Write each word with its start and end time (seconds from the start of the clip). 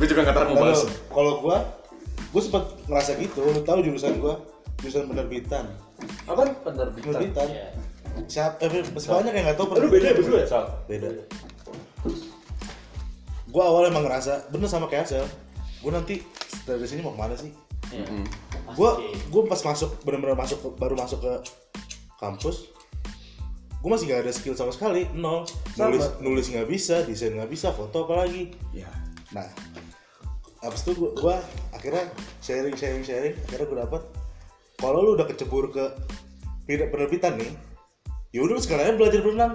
Gue 0.00 0.06
juga 0.08 0.20
nggak 0.24 0.32
tahu 0.32 0.44
mau 0.48 0.56
Kalau 0.56 0.64
bahas. 0.64 0.82
kalau 1.12 1.32
gua 1.44 1.56
gua 2.32 2.40
sempat 2.40 2.64
ngerasa 2.88 3.10
gitu, 3.20 3.38
lu 3.44 3.60
tahu 3.60 3.78
jurusan 3.84 4.16
gua 4.16 4.40
jurusan 4.80 5.04
penerbitan. 5.12 5.68
Apa 6.24 6.48
penerbitan? 6.64 7.12
Penerbitan. 7.12 7.46
Iya. 7.52 7.66
Siapa 8.24 8.64
eh, 8.64 8.80
masih 8.96 9.08
banyak 9.12 9.32
yang 9.36 9.44
nggak 9.52 9.58
tahu 9.60 9.76
Lu 9.76 9.92
beda 9.92 10.16
berdua 10.16 10.38
ya, 10.40 10.48
Sal? 10.48 10.64
Beda. 10.88 11.08
Gua 13.50 13.62
awal 13.66 13.90
emang 13.90 14.08
ngerasa 14.08 14.48
bener 14.48 14.72
sama 14.72 14.86
kayak 14.88 15.04
Asel. 15.04 15.26
Gua 15.84 15.92
nanti 15.92 16.24
dari 16.64 16.86
sini 16.88 17.04
mau 17.04 17.12
ke 17.12 17.20
mana 17.20 17.34
sih? 17.36 17.52
Mm-mm. 17.90 18.24
Gua 18.78 18.96
gua 19.28 19.42
pas 19.50 19.60
masuk 19.60 20.00
bener-bener 20.00 20.38
masuk 20.38 20.58
ke- 20.62 20.74
baru 20.78 20.94
masuk 20.96 21.20
ke 21.20 21.32
kampus 22.16 22.68
gue 23.80 23.88
masih 23.88 24.12
gak 24.12 24.28
ada 24.28 24.32
skill 24.36 24.52
sama 24.52 24.76
sekali 24.76 25.08
nol 25.16 25.48
nulis 25.80 26.04
nulis 26.20 26.52
nggak 26.52 26.68
bisa 26.68 27.00
desain 27.08 27.32
nggak 27.32 27.48
bisa 27.48 27.72
foto 27.72 28.04
apalagi 28.04 28.52
Ya. 28.76 28.84
Nah, 29.32 29.48
abis 30.60 30.80
itu 30.84 30.92
gua, 30.96 31.10
gua 31.16 31.36
akhirnya 31.72 32.04
sharing 32.44 32.76
sharing 32.76 33.04
sharing, 33.04 33.34
akhirnya 33.48 33.66
gua 33.68 33.78
dapet 33.88 34.02
kalau 34.76 35.04
lu 35.04 35.10
udah 35.16 35.28
kecebur 35.28 35.72
ke 35.72 35.84
tidak 36.68 36.88
penerbitan 36.92 37.36
nih, 37.36 37.52
ya 38.32 38.40
udah 38.44 38.56
sekarang 38.60 38.84
aja 38.88 38.94
belajar 38.96 39.20
berenang. 39.20 39.52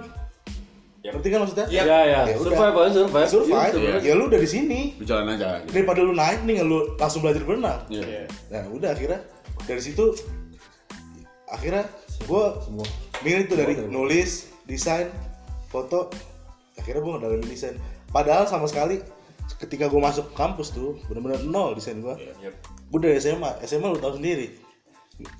Yap. 1.06 1.22
Ngerti 1.22 1.28
kan 1.30 1.38
maksudnya? 1.46 1.66
Iya. 1.70 1.82
Ya 1.86 1.98
ya, 2.02 2.20
Ya 2.26 2.34
udah. 2.34 2.50
survive 2.50 2.76
aja 2.82 2.90
survive. 2.98 3.28
Survive, 3.30 3.74
Iya, 3.78 3.94
ya 4.02 4.12
lu 4.18 4.24
udah 4.26 4.40
di 4.42 4.50
sini. 4.50 4.80
Lu 4.98 5.04
jalan 5.06 5.38
aja. 5.38 5.62
Gitu. 5.62 5.70
Daripada 5.78 6.00
lu 6.02 6.12
naik 6.18 6.40
nih, 6.42 6.66
lu 6.66 6.98
langsung 6.98 7.22
belajar 7.22 7.42
berenang. 7.46 7.80
Iya. 7.86 8.26
Nah, 8.50 8.66
udah 8.74 8.90
akhirnya 8.90 9.22
dari 9.70 9.82
situ 9.82 10.14
akhirnya 11.46 11.86
gua 12.26 12.58
milih 13.22 13.46
tuh 13.46 13.54
dari 13.54 13.78
nulis, 13.86 14.50
desain, 14.66 15.06
foto, 15.70 16.10
akhirnya 16.74 17.00
gua 17.06 17.12
ngedalamin 17.22 17.46
desain. 17.54 17.78
Padahal 18.10 18.50
sama 18.50 18.66
sekali 18.66 18.98
ketika 19.56 19.86
gua 19.86 20.00
masuk 20.04 20.32
kampus 20.32 20.70
tuh 20.70 20.98
bener-bener 21.06 21.40
nol 21.42 21.72
desain 21.72 21.98
gua. 21.98 22.14
Yep. 22.16 22.54
Gue 22.86 22.98
dari 23.00 23.16
SMA, 23.16 23.50
SMA 23.62 23.86
lu 23.86 23.96
tahu 23.96 24.16
sendiri. 24.16 24.62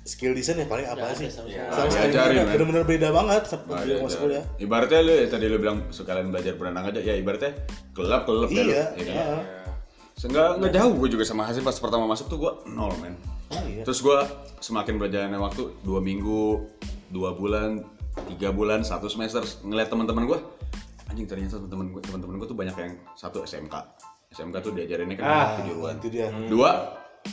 Skill 0.03 0.33
desain 0.33 0.57
yang 0.57 0.65
paling 0.65 0.83
apa 0.83 0.97
Nggak 0.97 1.15
sih? 1.15 1.29
sama 1.29 1.47
sekali. 1.47 1.69
Sama 1.69 1.85
Ya, 1.87 2.01
sekali 2.09 2.33
men. 2.35 2.47
bener-bener 2.49 2.83
beda 2.83 3.07
banget 3.11 3.41
Nah, 3.41 3.49
sebelum 3.53 3.77
iya, 3.85 3.95
masuk 4.01 4.17
iya. 4.17 4.23
kuliah. 4.25 4.43
Ibaratnya 4.57 4.99
lu 4.99 5.13
ya 5.13 5.25
tadi 5.27 5.45
lu 5.45 5.57
bilang 5.57 5.77
sekalian 5.89 6.27
belajar 6.27 6.53
berenang 6.55 6.85
aja 6.87 6.99
ya 6.99 7.13
ibaratnya 7.13 7.51
kelap 7.93 8.25
kelap 8.25 8.49
ya 8.49 8.57
lu. 8.57 8.71
Iya, 8.73 8.83
ya 8.97 9.03
kan? 9.05 9.15
iya. 9.15 9.25
Seenggak 10.13 10.49
nggak 10.57 10.73
jauh 10.73 10.93
gue 10.97 11.09
juga 11.13 11.23
sama 11.23 11.45
Hasim 11.45 11.61
pas 11.61 11.77
pertama 11.77 12.09
masuk 12.09 12.25
tuh 12.25 12.37
gue 12.37 12.51
nol 12.67 12.89
men. 12.97 13.13
Oh, 13.47 13.61
iya. 13.63 13.85
Terus 13.85 14.01
gue 14.01 14.17
semakin 14.59 14.97
berjalannya 14.97 15.37
waktu 15.37 15.69
dua 15.85 16.01
minggu, 16.01 16.65
dua 17.13 17.31
bulan, 17.31 17.85
tiga 18.27 18.49
bulan, 18.49 18.81
satu 18.81 19.05
semester 19.05 19.45
ngeliat 19.61 19.87
teman-teman 19.87 20.25
gue, 20.25 20.39
anjing 21.07 21.25
ternyata 21.25 21.57
teman-teman 21.57 21.87
gue 21.89 22.01
teman-teman 22.01 22.33
gue 22.37 22.47
tuh 22.47 22.57
banyak 22.57 22.75
yang 22.75 22.93
satu 23.13 23.41
SMK, 23.41 23.75
SMK 24.29 24.55
tuh 24.59 24.71
diajarinnya 24.71 25.15
kan 25.15 25.25
Ah, 25.25 25.47
kejuruan. 25.57 25.95
Itu 25.97 26.07
dia. 26.09 26.27
Dua 26.45 26.71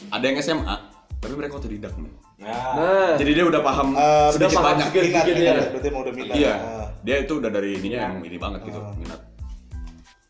ada 0.08 0.24
yang 0.24 0.38
SMA, 0.38 0.76
tapi 1.16 1.34
mereka 1.34 1.56
otodidak 1.56 1.94
men. 1.94 2.10
Nah, 2.36 2.50
Nah, 2.74 3.12
Jadi 3.14 3.30
dia 3.32 3.44
udah 3.44 3.60
paham 3.60 3.94
Eh, 3.94 4.28
sedikit 4.30 4.54
paham 4.54 4.66
banyak. 4.68 4.88
minat, 4.90 5.24
minat, 5.24 5.38
ya. 5.38 5.54
berarti 5.68 5.86
emang 5.86 6.02
udah 6.02 6.14
minat. 6.14 6.34
Iya, 6.34 6.54
Ah. 6.54 6.86
dia 7.00 7.16
itu 7.20 7.32
udah 7.34 7.48
dari 7.48 7.70
ininya 7.74 7.98
emang 8.04 8.22
ini 8.22 8.36
banget 8.36 8.60
gitu, 8.64 8.78
minat. 8.96 9.20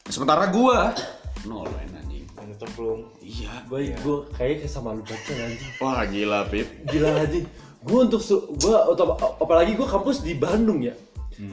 Sementara 0.06 0.45
gua 0.48 0.92
nol 1.45 1.64
men 1.70 1.91
anjing. 1.97 2.25
Yang 2.31 2.48
itu 2.51 2.67
belum. 2.77 2.98
Iya. 3.19 3.53
gue 3.64 3.81
gue 3.95 4.17
kayaknya 4.31 4.56
kayak 4.61 4.70
sama 4.70 4.92
lu 4.92 5.03
baca 5.03 5.33
anjing. 5.34 5.73
Wah 5.79 6.01
gila 6.05 6.41
Pip. 6.47 6.67
Gila 6.86 7.08
anjing. 7.19 7.45
Gue 7.81 7.98
untuk 8.03 8.20
gue 8.55 8.77
atau- 8.86 9.17
apalagi 9.39 9.73
gue 9.73 9.84
kampus 9.84 10.20
di 10.20 10.33
Bandung 10.34 10.81
ya. 10.81 10.92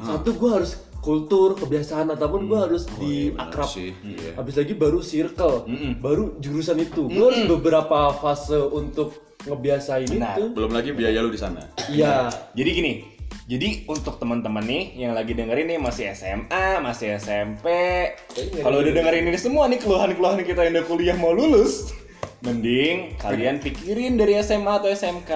Satu 0.01 0.31
gue 0.31 0.49
harus 0.49 0.77
kultur, 1.01 1.57
kebiasaan 1.57 2.13
ataupun 2.13 2.45
gue 2.45 2.59
harus 2.61 2.85
di 3.01 3.33
iya, 3.33 3.41
akrab. 3.41 3.67
sih, 3.67 3.89
iya. 4.05 4.37
Habis 4.37 4.55
lagi 4.61 4.73
baru 4.77 5.01
circle, 5.01 5.65
baru 5.97 6.37
jurusan 6.37 6.77
itu. 6.77 7.09
Gue 7.09 7.25
harus 7.33 7.43
beberapa 7.49 8.13
fase 8.21 8.57
untuk 8.57 9.33
ngebiasain 9.49 10.07
Benar. 10.07 10.37
itu. 10.37 10.43
Belum 10.53 10.71
lagi 10.71 10.93
biaya 10.93 11.25
lu 11.25 11.33
di 11.33 11.41
sana. 11.41 11.65
Iya. 11.89 12.29
Jadi 12.53 12.69
gini, 12.69 12.93
jadi 13.49 13.89
untuk 13.89 14.21
teman-teman 14.21 14.61
nih 14.61 14.83
yang 15.01 15.17
lagi 15.17 15.33
dengerin 15.33 15.73
nih 15.73 15.79
masih 15.81 16.13
SMA, 16.13 16.79
masih 16.85 17.17
SMP, 17.17 17.67
kalau 18.61 18.79
udah 18.85 18.93
dengerin 18.93 19.27
ini 19.27 19.39
semua 19.41 19.65
nih 19.67 19.81
keluhan-keluhan 19.81 20.45
kita 20.45 20.69
yang 20.69 20.77
udah 20.77 20.85
kuliah 20.85 21.17
mau 21.17 21.33
lulus, 21.33 21.91
mending 22.45 23.17
kalian 23.17 23.57
pikirin 23.57 24.15
dari 24.15 24.37
SMA 24.45 24.69
atau 24.69 24.87
SMK 24.87 25.29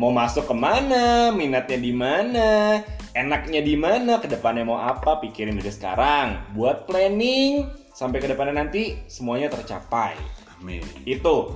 mau 0.00 0.10
masuk 0.10 0.48
ke 0.48 0.56
mana, 0.56 1.30
minatnya 1.30 1.78
di 1.78 1.92
mana, 1.92 2.80
enaknya 3.14 3.62
di 3.62 3.74
mana, 3.74 4.18
ke 4.18 4.26
depannya 4.26 4.62
mau 4.62 4.76
apa, 4.76 5.18
pikirin 5.18 5.54
dari 5.54 5.70
sekarang. 5.70 6.50
Buat 6.52 6.84
planning 6.84 7.64
sampai 7.90 8.18
ke 8.18 8.26
depannya 8.26 8.58
nanti 8.58 8.98
semuanya 9.06 9.48
tercapai. 9.48 10.18
Amin. 10.52 10.82
Itu 11.04 11.54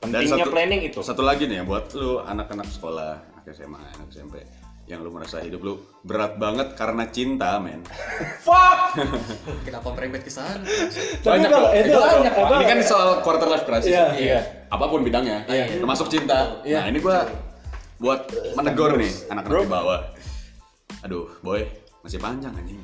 Dan 0.00 0.16
pentingnya 0.16 0.42
satu- 0.42 0.52
planning 0.52 0.80
itu. 0.82 0.98
Satu 1.00 1.22
lagi 1.22 1.44
nih 1.44 1.60
ya 1.60 1.64
buat 1.64 1.92
lu 1.92 2.18
anak-anak 2.18 2.66
sekolah, 2.66 3.12
anak 3.34 3.44
SMA, 3.50 3.80
anak 3.94 4.08
SMP 4.08 4.36
yang 4.84 5.00
lu 5.00 5.08
merasa 5.08 5.40
hidup 5.40 5.60
lu 5.60 5.74
berat 6.00 6.36
banget 6.36 6.72
karena 6.74 7.08
cinta, 7.08 7.56
men. 7.56 7.80
Fuck! 8.46 9.00
Kenapa 9.68 9.88
merembet 9.92 10.24
ke 10.24 10.32
sana? 10.32 10.60
Tapi 11.20 11.40
kalau 11.42 11.68
itu 11.70 11.92
banyak, 11.94 12.32
apa- 12.34 12.52
Ini 12.54 12.64
kan 12.66 12.78
soal 12.80 13.08
quarter 13.20 13.48
life 13.48 13.64
crisis. 13.64 13.92
Iya, 13.92 14.06
iya. 14.14 14.40
Apa 14.68 14.88
pun 14.88 15.00
bidangnya, 15.00 15.44
Iya. 15.46 15.80
termasuk 15.80 16.08
cinta. 16.08 16.60
Iya. 16.64 16.80
Nah, 16.80 16.88
ini 16.88 17.00
gua 17.00 17.28
buat 17.94 18.26
menegur 18.54 18.96
nih 18.96 19.08
anak-anak 19.30 19.56
di 19.58 19.70
bawah. 19.70 20.00
Aduh, 21.04 21.28
boy, 21.40 21.60
masih 22.00 22.16
panjang 22.16 22.48
anjing. 22.50 22.80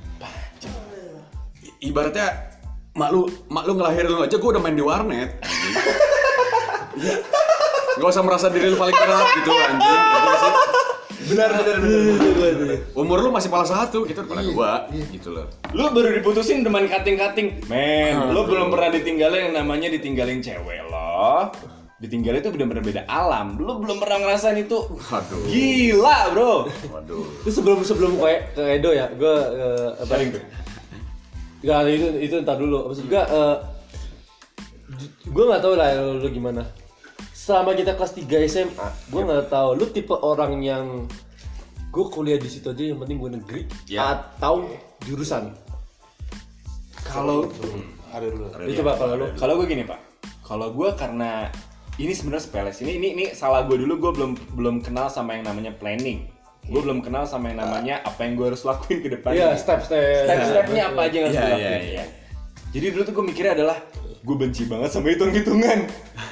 I- 1.61 1.89
Ibaratnya 1.89 2.53
mak 2.93 3.11
lu, 3.11 3.25
mak 3.49 3.65
lu 3.65 3.73
ngelahirin 3.75 4.13
lu 4.13 4.21
aja 4.21 4.37
gua 4.37 4.51
udah 4.53 4.63
main 4.63 4.77
di 4.77 4.85
warnet. 4.85 5.41
Iya. 7.01 7.17
Gak 8.01 8.07
usah 8.07 8.21
merasa 8.21 8.49
diri 8.49 8.69
lu 8.69 8.77
paling 8.77 8.93
berat 8.93 9.29
gitu 9.37 9.51
anjing. 9.51 10.01
Benar, 11.31 11.49
benar, 11.53 11.77
benar. 11.81 12.79
Umur 12.93 13.19
lu 13.21 13.31
masih 13.31 13.49
pala 13.49 13.65
satu 13.65 14.05
gitu 14.05 14.21
daripada 14.21 14.45
gua 14.47 14.73
gitu 14.91 15.33
loh. 15.33 15.49
Lu 15.73 15.89
baru 15.89 16.13
diputusin 16.13 16.61
demen 16.61 16.89
kating-kating. 16.89 17.65
Men, 17.69 18.33
lu 18.33 18.45
belum 18.45 18.69
pernah 18.69 18.89
ditinggalin 18.91 19.49
yang 19.49 19.65
namanya 19.65 19.89
ditinggalin 19.89 20.41
cewek 20.41 20.81
lo. 20.89 21.49
Ditinggalin 22.01 22.41
itu 22.41 22.49
bener-bener 22.49 22.81
beda 22.81 23.03
alam. 23.05 23.61
Lu 23.61 23.77
belum 23.77 24.01
pernah 24.01 24.25
ngerasain 24.25 24.57
itu. 24.57 24.89
Waduh. 24.89 25.45
Gila, 25.45 26.17
bro. 26.33 26.53
Waduh. 26.97 27.25
Itu 27.45 27.51
sebelum 27.53 27.85
sebelum 27.85 28.17
kayak 28.17 28.57
ke 28.57 28.63
Edo 28.81 28.91
ya, 28.97 29.13
gue 29.13 29.35
apa? 30.01 30.09
Sharing 30.09 30.31
tuh. 30.33 30.43
Gak, 31.61 31.79
itu 31.93 32.07
itu 32.25 32.35
entar 32.41 32.57
dulu. 32.57 32.89
Maksud 32.89 33.05
gue, 33.05 33.21
gue 35.29 35.45
nggak 35.45 35.61
tahu 35.61 35.75
lah 35.77 35.93
lu, 35.93 36.25
lu 36.25 36.29
gimana. 36.33 36.65
Selama 37.37 37.77
kita 37.77 37.93
kelas 37.93 38.17
3 38.17 38.49
SMA, 38.49 38.89
gue 39.13 39.21
nggak 39.21 39.53
tahu 39.53 39.77
lu 39.77 39.85
tipe 39.93 40.17
orang 40.17 40.57
yang 40.65 41.05
gue 41.93 42.05
kuliah 42.09 42.41
di 42.41 42.49
situ 42.49 42.73
aja 42.73 42.81
yang 42.81 43.03
penting 43.03 43.21
gue 43.21 43.31
negeri 43.37 43.63
Ya. 43.93 44.17
atau 44.17 44.65
jurusan. 45.05 45.53
Kalau 47.05 47.45
Ada 48.09 48.25
dulu. 48.25 48.45
itu 48.65 48.81
coba 48.81 48.93
kalau 48.97 49.15
lu 49.21 49.27
Kalau 49.37 49.53
gue 49.61 49.67
gini, 49.69 49.85
Pak. 49.85 50.01
Kalau 50.41 50.73
gue 50.73 50.89
karena 50.97 51.51
ini 51.99 52.13
sebenarnya 52.15 52.45
sepele 52.47 52.71
sih. 52.71 52.87
Ini, 52.87 52.93
ini 53.01 53.09
ini 53.17 53.25
salah 53.35 53.67
gue 53.67 53.77
dulu 53.81 53.99
gue 53.99 54.13
belum 54.21 54.33
belum 54.55 54.77
kenal 54.85 55.11
sama 55.11 55.35
yang 55.35 55.49
namanya 55.49 55.75
planning. 55.75 56.31
Gue 56.71 56.81
belum 56.85 57.03
kenal 57.03 57.25
sama 57.27 57.51
yang 57.51 57.65
namanya 57.65 58.05
apa 58.05 58.21
yang 58.23 58.39
gue 58.39 58.47
harus 58.53 58.63
lakuin 58.63 59.03
ke 59.03 59.09
depannya. 59.11 59.51
Iya, 59.53 59.59
step-step. 59.59 60.29
Step-stepnya 60.29 60.83
apa 60.95 61.01
aja 61.09 61.15
yang 61.17 61.27
harus 61.27 61.37
Iya, 61.37 61.43
gue 61.43 61.51
iya, 61.51 61.71
lakuin. 61.73 61.83
iya. 61.91 62.05
Jadi 62.71 62.87
dulu 62.95 63.03
tuh 63.03 63.15
gue 63.19 63.25
mikirnya 63.27 63.53
adalah 63.59 63.79
gue 64.21 64.37
benci 64.37 64.63
banget 64.69 64.91
sama 64.93 65.11
hitung-hitungan. 65.11 65.79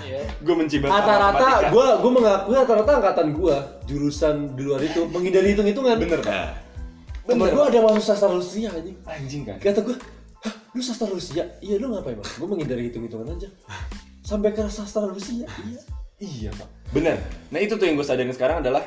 Iya. 0.04 0.22
gue 0.40 0.54
benci 0.54 0.76
banget 0.80 1.04
Rata-rata 1.04 1.72
gue 1.72 1.86
gue 2.04 2.12
mengakui 2.12 2.54
rata-rata 2.56 2.90
angkatan 3.00 3.26
gue 3.32 3.56
jurusan 3.88 4.56
di 4.56 4.62
luar 4.64 4.80
itu 4.84 5.04
menghindari 5.08 5.56
hitung-hitungan. 5.56 5.96
bener 5.98 6.20
kan? 6.20 6.54
Bener. 7.28 7.48
gue 7.52 7.64
ada 7.64 7.78
masuk 7.84 8.04
sastra 8.04 8.32
Rusia 8.32 8.72
anjing. 8.72 8.96
Anjing 9.04 9.42
kan? 9.44 9.56
Kata 9.60 9.84
gue, 9.84 9.96
Hah, 10.38 10.54
lu 10.72 10.80
sastra 10.80 11.10
Rusia? 11.10 11.44
Iya, 11.60 11.76
lu 11.76 11.90
ngapain 11.92 12.16
bang? 12.16 12.28
Gue 12.38 12.48
menghindari 12.48 12.88
hitung-hitungan 12.88 13.36
aja. 13.36 13.48
Sampai 14.28 14.52
ke 14.52 14.60
sastra 14.68 15.08
Rusia, 15.08 15.48
iya. 15.64 15.80
Iya 16.20 16.50
pak. 16.52 16.68
Bener. 16.92 17.16
Nah 17.48 17.64
itu 17.64 17.80
tuh 17.80 17.88
yang 17.88 17.96
gue 17.96 18.04
sadarin 18.04 18.28
sekarang 18.36 18.60
adalah 18.60 18.84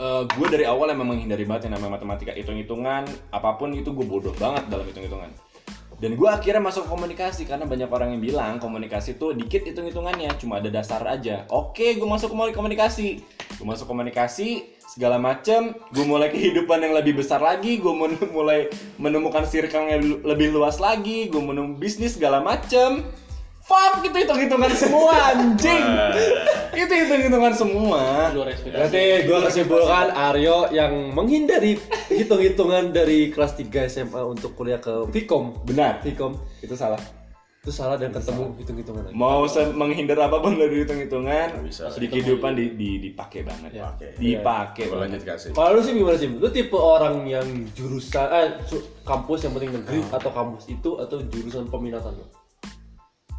gue 0.00 0.46
dari 0.48 0.64
awal 0.64 0.94
emang 0.94 1.12
menghindari 1.12 1.42
banget 1.42 1.66
yang 1.66 1.76
namanya 1.76 1.98
matematika 1.98 2.32
hitung-hitungan 2.32 3.04
apa 3.34 3.58
pun 3.58 3.74
itu 3.74 3.90
gue 3.90 4.06
bodoh 4.06 4.32
banget 4.38 4.70
dalam 4.70 4.86
hitung-hitungan. 4.86 5.34
Dan 6.00 6.16
gue 6.16 6.28
akhirnya 6.30 6.62
masuk 6.62 6.88
komunikasi 6.88 7.44
karena 7.44 7.68
banyak 7.68 7.90
orang 7.90 8.16
yang 8.16 8.22
bilang 8.22 8.56
komunikasi 8.56 9.18
tuh 9.20 9.36
dikit 9.36 9.66
hitung-hitungannya 9.66 10.32
cuma 10.38 10.62
ada 10.62 10.70
dasar 10.72 11.04
aja. 11.04 11.44
Oke, 11.50 11.98
gue 11.98 12.08
masuk 12.08 12.32
komuni- 12.32 12.54
komunikasi. 12.54 13.20
Gue 13.60 13.66
masuk 13.66 13.84
komunikasi 13.90 14.78
segala 14.88 15.20
macem. 15.20 15.76
Gue 15.92 16.06
mulai 16.08 16.32
kehidupan 16.32 16.80
yang 16.80 16.96
lebih 16.96 17.20
besar 17.20 17.42
lagi. 17.44 17.76
Gue 17.76 17.92
mulai 18.32 18.72
menemukan 18.96 19.44
circle 19.44 19.90
yang 19.90 20.24
lebih 20.24 20.54
luas 20.54 20.80
lagi. 20.80 21.28
Gue 21.28 21.42
menemukan 21.44 21.76
bisnis 21.76 22.16
segala 22.16 22.40
macem. 22.40 23.04
Fuck 23.70 24.02
itu 24.02 24.16
hitung-hitungan 24.26 24.72
semua 24.74 25.14
anjing. 25.30 25.84
itu 26.74 26.90
hitung-hitungan 26.90 27.54
semua. 27.54 28.34
Luar 28.34 28.50
ekspektasi. 28.50 28.74
Berarti 28.74 29.02
gue 29.30 29.38
kesimpulan 29.46 30.10
Aryo 30.10 30.74
yang 30.74 31.14
menghindari 31.14 31.78
hitung-hitungan 32.10 32.90
dari 32.90 33.30
kelas 33.30 33.54
3 33.54 33.86
SMA 33.86 34.26
untuk 34.26 34.58
kuliah 34.58 34.82
ke 34.82 35.06
Vkom. 35.06 35.62
Benar. 35.62 36.02
Vkom. 36.02 36.34
Itu 36.58 36.74
salah. 36.74 36.98
itu 37.60 37.68
salah 37.68 38.00
dan 38.00 38.08
ketemu 38.08 38.56
hitung-hitungan 38.56 39.02
lagi. 39.04 39.12
mau 39.12 39.44
menghindar 39.76 40.16
apa 40.16 40.40
pun 40.40 40.56
dari 40.56 40.80
hitung-hitungan 40.80 41.60
bisa. 41.60 41.92
di 41.92 42.08
kehidupan 42.08 42.56
di, 42.56 42.72
di, 42.72 42.90
dipakai 43.04 43.44
banget 43.44 43.76
Ya. 43.76 43.92
dipakai 44.16 44.88
banget 44.88 45.20
lanjut 45.20 45.22
kasih. 45.28 45.50
Kalau 45.52 45.76
lu 45.76 45.84
sih 45.84 45.92
gimana 45.92 46.16
sih? 46.16 46.32
Lu 46.40 46.48
tipe 46.48 46.72
orang 46.72 47.28
yang 47.28 47.44
jurusan 47.76 48.32
eh 48.32 48.56
kampus 49.04 49.44
yang 49.44 49.52
penting 49.52 49.76
negeri 49.76 50.00
atau 50.08 50.32
kampus 50.32 50.72
itu 50.72 50.90
atau 51.04 51.20
jurusan 51.20 51.68
peminatan 51.68 52.16
lu? 52.16 52.24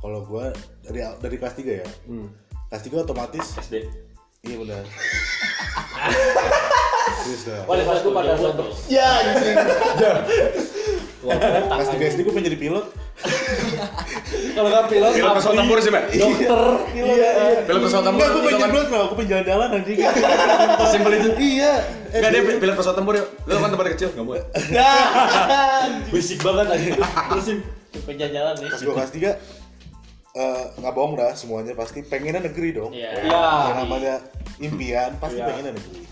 Kalau 0.02 0.20
gua 0.26 0.50
dari 0.82 1.00
dari 1.22 1.36
kelas 1.38 1.56
3 1.56 1.82
ya. 1.86 1.88
Hmm. 2.10 2.28
Kelas 2.74 2.82
3 2.90 3.06
otomatis 3.06 3.46
SD 3.62 3.76
iya 4.42 4.56
benar. 4.58 4.82
Terus 7.22 7.42
dah. 7.46 7.62
Wali 7.70 7.86
kelas 7.86 8.02
gua 8.02 8.14
pada 8.18 8.34
saat 8.34 8.58
Ya, 8.90 9.08
anjing. 9.22 9.56
Kelas 11.22 11.88
3 11.94 12.12
SD 12.18 12.20
gue 12.26 12.34
pengen 12.34 12.50
jadi 12.50 12.58
pilot. 12.58 12.86
kalau 14.58 14.74
nggak 14.74 14.90
pilot, 14.90 15.14
Film 15.14 15.38
pesawat 15.38 15.58
tempur 15.62 15.78
sih, 15.78 15.92
Mbak. 15.94 16.04
dokter, 16.18 16.62
Iya, 16.98 17.06
iya. 17.14 17.62
Film 17.70 17.82
pesawat 17.86 18.04
tempur. 18.10 18.18
Enggak, 18.18 18.34
gue 18.34 18.42
pengen 18.42 18.50
itu 18.50 18.58
jadi 18.58 18.62
kan 18.66 18.72
pilot, 18.74 18.88
bro. 18.90 19.02
Gue 19.06 19.16
pengen 19.22 19.30
jalan-jalan 19.30 19.68
anjing. 19.78 19.98
Simpel 20.90 21.12
itu. 21.14 21.30
Iya. 21.38 21.74
Enggak 22.10 22.30
dia 22.34 22.42
pilot 22.58 22.76
pesawat 22.82 22.98
tempur 22.98 23.14
yuk. 23.14 23.28
Lu 23.46 23.54
kan 23.62 23.70
tempat 23.70 23.88
kecil, 23.94 24.10
enggak 24.18 24.26
boleh. 24.26 24.44
basic 26.14 26.40
banget 26.42 26.68
aja. 26.74 26.90
Terusin 27.30 27.58
penjajalan 28.10 28.54
nih. 28.58 28.70
Pas 28.74 28.82
gue 28.82 28.94
kelas 28.98 29.12
3 29.14 29.61
eh 30.32 30.64
nggak 30.80 30.94
bohong 30.96 31.20
dah 31.20 31.36
semuanya 31.36 31.76
pasti 31.76 32.04
pengennya 32.08 32.48
negeri 32.48 32.70
dong. 32.72 32.92
Iya. 32.96 33.12
Iya. 33.28 33.44
Yang 33.72 33.78
namanya 33.84 34.14
impian 34.64 35.12
pasti 35.20 35.40
pengennya 35.40 35.74
negeri. 35.76 36.04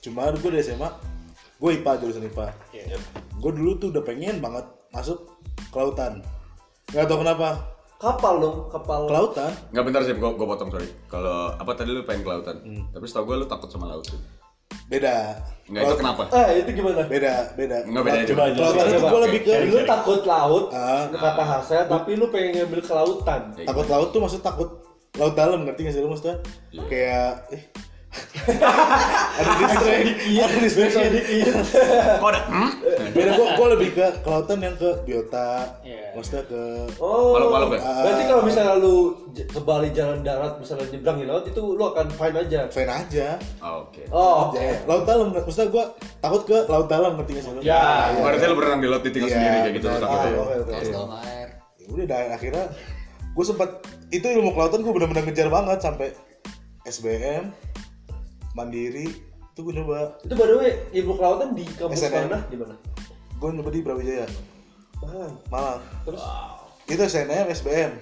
Cuma 0.00 0.32
gue 0.32 0.50
di 0.50 0.60
SMA, 0.64 0.88
gue 1.60 1.70
IPA 1.80 1.92
jurusan 2.00 2.24
IPA. 2.24 2.46
Gue 3.36 3.52
dulu 3.52 3.76
tuh 3.76 3.88
udah 3.92 4.02
pengen 4.04 4.40
banget 4.40 4.64
masuk 4.90 5.28
kelautan. 5.70 6.24
Gak 6.90 7.06
tau 7.06 7.20
kenapa. 7.22 7.80
Kapal 8.00 8.40
dong, 8.40 8.56
kapal. 8.72 9.04
Kelautan? 9.12 9.52
Enggak 9.76 9.84
bentar 9.92 10.00
sih, 10.08 10.16
gua, 10.16 10.32
gua 10.32 10.56
potong 10.56 10.72
sorry. 10.72 10.88
Kalau 11.04 11.52
apa 11.52 11.76
tadi 11.76 11.92
lu 11.92 12.00
pengen 12.08 12.24
ke 12.24 12.30
lautan. 12.32 12.56
Tapi 12.96 13.04
setahu 13.04 13.28
gua 13.28 13.44
lu 13.44 13.46
takut 13.46 13.68
sama 13.68 13.92
laut. 13.92 14.08
tuh. 14.08 14.16
Beda. 14.90 15.38
Enggak 15.70 15.82
itu 15.86 15.94
kenapa? 15.96 16.22
Eh, 16.34 16.48
itu 16.60 16.70
gimana? 16.74 17.06
Beda, 17.06 17.34
beda. 17.54 17.76
Nggak 17.86 18.02
beda 18.02 18.18
aja. 18.18 18.26
Kelautan 18.26 18.58
Coba, 18.58 18.82
itu 18.82 18.90
coba. 18.92 19.06
gue 19.06 19.20
lebih 19.22 19.40
ke 19.40 19.52
Lu 19.64 19.78
takut 19.86 20.20
laut, 20.26 20.64
kata 21.14 21.42
Hasel, 21.46 21.82
tapi 21.86 22.10
lu 22.18 22.26
pengen 22.28 22.50
ngambil 22.58 22.80
kelautan. 22.82 23.40
takut 23.54 23.86
laut 23.86 24.08
tuh 24.10 24.20
maksud 24.20 24.40
takut 24.42 24.68
laut 25.14 25.34
dalam 25.34 25.62
ngerti 25.62 25.86
gak 25.86 25.94
sih 25.94 26.02
lu 26.02 26.10
maksudnya? 26.10 26.42
Kayak 26.90 27.46
eh 27.50 27.62
ada 28.10 29.52
distract, 29.56 30.06
ada 30.20 30.56
distraction. 30.58 31.10
Kok 32.18 32.28
ada? 32.28 32.40
Hmm? 32.44 32.70
Beda 33.10 33.30
gua, 33.32 33.46
gua 33.54 33.66
lebih 33.72 33.88
ke 33.92 34.06
kelautan 34.20 34.58
yang 34.58 34.74
ke 34.74 34.90
biota, 35.02 35.78
Iya. 35.80 36.10
maksudnya 36.12 36.44
ke 36.44 36.62
Oh. 36.96 37.32
Malu-malu, 37.32 37.66
Bang. 37.70 37.82
Berarti 37.82 38.22
kalau 38.26 38.42
misalnya 38.42 38.74
lu 38.76 38.94
ke 39.30 39.60
Bali 39.60 39.88
jalan 39.90 40.20
darat, 40.20 40.58
misalnya 40.58 40.86
nyebrang 40.88 41.16
di 41.16 41.26
laut 41.26 41.44
itu 41.44 41.60
lu 41.62 41.84
akan 41.84 42.06
fine 42.10 42.36
aja. 42.36 42.60
fan 42.68 42.88
aja. 42.88 43.28
Oh, 43.60 43.86
Oke. 43.86 44.02
Oh, 44.10 44.50
Ya, 44.52 44.82
laut 44.84 45.04
dalam, 45.04 45.30
maksudnya 45.30 45.68
gua 45.68 45.84
takut 46.18 46.42
ke 46.44 46.58
laut 46.66 46.86
dalam 46.86 47.14
ngerti 47.14 47.32
gak 47.32 47.44
sih 47.44 47.52
lu? 47.52 47.60
Ya, 47.62 48.10
Berarti 48.12 48.44
lu 48.44 48.54
berenang 48.54 48.80
di 48.80 48.88
laut 48.88 49.02
ditinggal 49.02 49.28
Iya, 49.28 49.36
sendiri 49.36 49.56
kayak 49.60 49.74
gitu 49.76 49.86
takut 49.88 50.08
Ah, 50.10 50.24
ya. 50.24 50.36
oke, 50.36 50.54
oke, 50.56 50.70
Terus 50.72 50.82
oke. 50.82 50.92
dalam 50.92 51.10
air. 51.20 51.48
Ya 51.76 51.86
udah 51.88 52.06
dan 52.06 52.28
akhirnya 52.32 52.64
gue 53.30 53.44
sempat 53.46 53.70
itu 54.10 54.26
ilmu 54.26 54.50
kelautan 54.52 54.80
gue 54.80 54.92
benar-benar 54.92 55.22
ngejar 55.22 55.48
banget 55.48 55.78
sampai 55.80 56.08
SBM 56.82 57.54
mandiri 58.56 59.06
itu 59.50 59.60
gue 59.60 59.74
nyoba 59.76 60.16
itu 60.24 60.34
the 60.34 60.56
way 60.56 60.72
ilmu 60.94 61.12
kelautan 61.18 61.52
di 61.52 61.64
kampus 61.76 62.00
SNM. 62.06 62.30
mana? 62.30 62.38
Di 62.48 62.56
mana? 62.56 62.74
gue 63.40 63.48
nyoba 63.50 63.70
di 63.72 63.80
Brawijaya 63.80 64.26
Malang. 65.00 65.34
Malang 65.48 65.80
Terus, 66.04 66.22
itu 66.90 67.02
SNM 67.02 67.46
SBM 67.50 67.92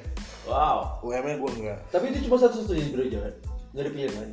Wow. 0.48 1.04
UMN 1.04 1.38
gue 1.44 1.50
enggak 1.60 1.78
tapi 1.92 2.10
itu 2.14 2.28
cuma 2.30 2.40
satu-satunya 2.40 2.84
di 2.88 2.92
Brawijaya 2.94 3.22
kan? 3.28 3.34
Nggak 3.68 3.82
ada 3.84 3.90
pilihan 3.92 4.12
lain. 4.16 4.32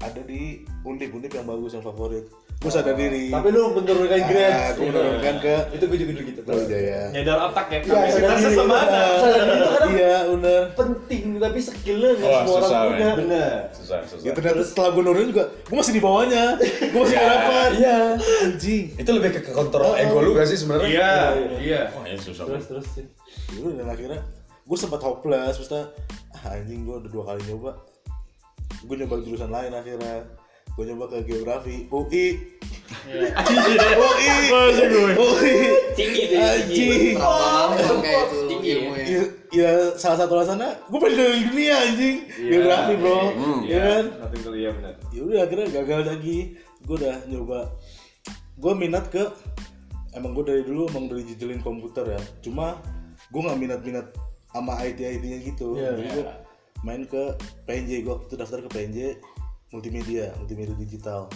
Ada 0.00 0.20
di 0.24 0.64
undip 0.80 1.12
undip 1.12 1.32
yang 1.36 1.44
bagus 1.44 1.76
yang 1.76 1.84
favorit 1.84 2.24
gue 2.60 2.68
sadar 2.68 2.92
diri 2.92 3.32
Tapi 3.32 3.56
lu 3.56 3.72
menurunkan 3.72 4.20
grade. 4.28 4.52
Ah, 4.52 4.68
gue 4.76 4.84
menurunkan 4.92 5.34
ke 5.40 5.56
Itu 5.80 5.84
gue 5.88 5.96
juga 5.96 6.12
gitu. 6.20 6.40
Brawijaya 6.44 7.08
Nyadar 7.08 7.48
otak 7.48 7.66
ya. 7.72 7.78
Iya, 7.80 8.00
sadar 8.12 8.36
diri. 8.36 8.52
Semangat. 8.52 9.16
Sadar 9.16 9.44
diri 9.48 9.56
itu 9.56 9.68
kadang 9.72 9.92
iya 9.96 10.16
bener 10.28 10.62
penting, 10.76 11.24
tapi 11.40 11.58
skillnya 11.64 12.10
nggak 12.20 12.32
semua 12.36 12.52
orang 12.52 12.68
susah, 12.68 12.80
punya. 12.84 13.00
men. 13.00 13.16
Bener. 13.24 13.52
Susah, 13.72 13.98
susah. 14.04 14.24
ya 14.28 14.30
ternyata 14.36 14.60
setelah 14.60 14.88
gue 14.92 15.02
nurunin 15.08 15.28
juga 15.32 15.44
gue 15.56 15.76
masih 15.80 15.94
di 15.96 16.02
bawahnya 16.04 16.44
gue 16.60 17.00
masih 17.00 17.16
Ya, 17.16 17.20
gak 17.24 17.32
dapat 17.32 17.70
iya. 17.80 17.98
anjing 18.44 18.84
Itu 19.00 19.10
lebih 19.16 19.30
ke 19.40 19.52
kontrol 19.56 19.92
ego 19.96 20.18
lu 20.20 20.30
gak 20.36 20.48
sih 20.52 20.58
sebenarnya? 20.60 20.88
Iya, 20.92 21.12
iya. 21.64 21.80
Ini 21.96 22.20
susah. 22.20 22.44
Terus 22.44 22.64
terus. 22.68 22.86
sih. 22.92 23.04
dulu 23.56 23.72
dan 23.72 23.88
akhirnya 23.88 24.20
gue 24.68 24.76
sempat 24.76 25.00
hopeless 25.00 25.56
maksudnya 25.56 25.88
ah, 26.36 26.52
anjing 26.60 26.84
gue 26.84 26.96
udah 27.00 27.10
dua 27.10 27.24
kali 27.24 27.40
nyoba 27.48 27.72
gue 28.84 28.96
nyoba 28.96 29.16
jurusan 29.24 29.50
lain 29.50 29.72
akhirnya. 29.74 30.24
Gue 30.76 30.84
nyoba 30.86 31.04
ke 31.10 31.26
geografi. 31.26 31.88
UI 31.90 32.24
UI 33.10 34.28
UI 35.14 35.54
Tinggi 35.94 36.22
deh, 36.30 36.38
tinggi. 36.66 37.14
anjing. 37.14 37.16
Lambang 37.18 37.98
kayak 38.02 38.22
itu 38.30 38.38
Tinggi 38.50 38.68
ya? 38.70 38.76
ilmunya. 38.78 39.04
ya, 39.06 39.22
ya 39.50 39.70
salah 39.94 40.18
satu 40.26 40.32
alasannya 40.38 40.70
gue 40.90 40.98
pengen 40.98 41.14
keliling 41.18 41.44
dunia 41.50 41.74
anjing. 41.86 42.16
Geografi 42.38 42.92
bro. 42.98 43.18
Ya 43.66 43.80
kan? 43.80 44.04
Iya 44.50 44.70
benar. 44.74 44.94
ya 45.10 45.20
udah 45.22 45.40
akhirnya 45.46 45.68
gagal 45.82 46.00
lagi. 46.06 46.38
Gue 46.86 46.96
udah 46.98 47.16
nyoba. 47.30 47.58
Gue 48.60 48.72
minat 48.76 49.04
ke 49.10 49.24
emang 50.14 50.34
gue 50.34 50.44
dari 50.46 50.62
dulu 50.66 50.90
emang 50.90 51.06
dari 51.10 51.22
jijelin 51.26 51.62
komputer 51.62 52.14
ya. 52.14 52.20
Cuma 52.42 52.78
gue 53.30 53.40
nggak 53.42 53.58
minat 53.58 53.80
minat 53.84 54.06
sama 54.50 54.74
IT 54.82 54.98
IT 54.98 55.22
nya 55.24 55.38
gitu. 55.46 55.78
Iya, 55.78 55.94
jadi 55.94 56.08
gue 56.10 56.24
main 56.86 57.04
ke 57.04 57.36
PNJ 57.68 58.04
gue 58.04 58.14
tuh 58.28 58.36
daftar 58.36 58.64
ke 58.64 58.70
PNJ 58.72 58.98
multimedia 59.74 60.32
multimedia 60.40 60.76
digital 60.76 61.28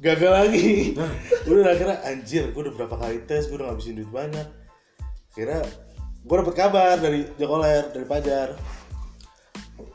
gagal 0.00 0.32
lagi 0.32 0.94
udah 1.48 1.72
akhirnya 1.72 1.98
anjir 2.04 2.52
gue 2.52 2.60
udah 2.60 2.74
berapa 2.76 2.96
kali 2.96 3.24
tes 3.28 3.48
gue 3.48 3.56
udah 3.56 3.72
ngabisin 3.72 3.96
duit 4.00 4.10
banyak 4.12 4.46
akhirnya 5.32 5.62
gue 6.20 6.36
dapet 6.36 6.54
kabar 6.56 6.96
dari 7.00 7.24
Jokoler 7.40 7.92
dari 7.92 8.06
Pajar 8.08 8.48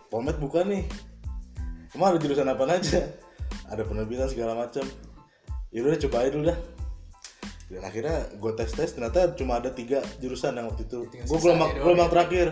Pomet 0.10 0.38
buka 0.40 0.64
nih 0.64 0.86
Emang 1.96 2.12
ada 2.12 2.20
jurusan 2.20 2.44
apa 2.52 2.68
aja? 2.68 3.08
Ada 3.72 3.88
penerbitan 3.88 4.28
segala 4.28 4.52
macam. 4.52 4.84
Ya 5.72 5.80
udah 5.80 5.96
coba 5.96 6.16
aja 6.28 6.30
dulu 6.36 6.44
dah. 6.52 6.60
Dan 7.72 7.82
akhirnya 7.88 8.18
gue 8.36 8.52
tes 8.60 8.70
tes 8.76 8.92
ternyata 8.92 9.32
cuma 9.40 9.64
ada 9.64 9.72
tiga 9.72 10.04
jurusan 10.20 10.60
yang 10.60 10.68
waktu 10.68 10.84
itu. 10.92 11.08
Gue 11.08 11.40
gelombang 11.40 11.72
gelombang 11.80 12.12
terakhir. 12.12 12.52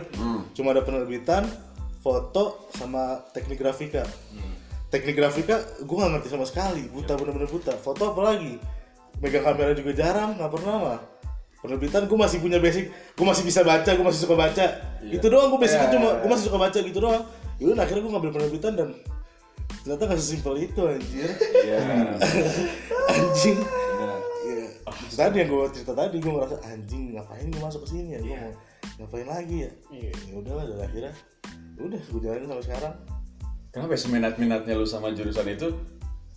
Cuma 0.56 0.72
ada 0.72 0.80
penerbitan, 0.80 1.44
foto, 2.04 2.68
sama 2.76 3.24
teknik 3.32 3.56
grafika. 3.56 4.04
Teknik 4.92 5.16
grafika 5.16 5.56
gue 5.80 5.96
nggak 5.96 6.12
ngerti 6.20 6.28
sama 6.28 6.44
sekali, 6.44 6.84
buta 6.92 7.16
bener-bener 7.16 7.48
buta. 7.48 7.72
Foto 7.80 8.12
apalagi? 8.12 8.60
Megang 9.24 9.48
kamera 9.48 9.72
juga 9.72 9.96
jarang, 9.96 10.36
nggak 10.36 10.52
pernah 10.52 10.74
mah. 10.76 11.00
Penerbitan 11.64 12.04
gue 12.04 12.18
masih 12.20 12.44
punya 12.44 12.60
basic, 12.60 12.92
gue 12.92 13.24
masih 13.24 13.40
bisa 13.40 13.64
baca, 13.64 13.88
gue 13.88 14.04
masih 14.04 14.20
suka 14.20 14.36
baca. 14.36 14.64
Itu 15.00 15.32
doang 15.32 15.48
gue 15.48 15.60
basicnya 15.64 15.88
cuma 15.96 16.20
gue 16.20 16.28
masih 16.28 16.44
suka 16.52 16.58
baca 16.60 16.78
gitu 16.84 16.98
doang. 17.00 17.24
Yaudah 17.56 17.88
akhirnya 17.88 18.04
gue 18.04 18.12
ngambil 18.12 18.32
penerbitan 18.36 18.72
dan 18.76 18.88
ternyata 19.84 20.16
gak 20.16 20.20
sesimpel 20.20 20.56
itu 20.64 20.80
anjir 20.80 21.28
anjing 23.12 23.58
Iya. 24.44 24.64
Itu 24.84 25.14
tadi 25.16 25.36
yang 25.40 25.48
gue 25.52 25.64
cerita 25.72 25.92
tadi 25.96 26.16
gue 26.20 26.32
ngerasa 26.32 26.56
anjing 26.68 27.16
ngapain 27.16 27.48
gue 27.48 27.60
masuk 27.60 27.84
ke 27.84 27.88
sini 27.96 28.16
ya 28.16 28.20
gue 28.20 28.36
mau 28.36 28.52
ngapain 29.04 29.28
lagi 29.28 29.56
ya 29.68 29.70
ya 29.92 30.34
udahlah 30.36 30.64
dan 30.68 30.78
akhirnya 30.84 31.12
udah 31.78 32.00
gue 32.00 32.20
jalanin 32.22 32.46
sampai 32.46 32.66
sekarang 32.66 32.94
Kenapa 33.74 33.98
ya 33.98 34.00
seminat-minatnya 34.06 34.78
lu 34.78 34.86
sama 34.86 35.10
jurusan 35.10 35.50
itu 35.50 35.66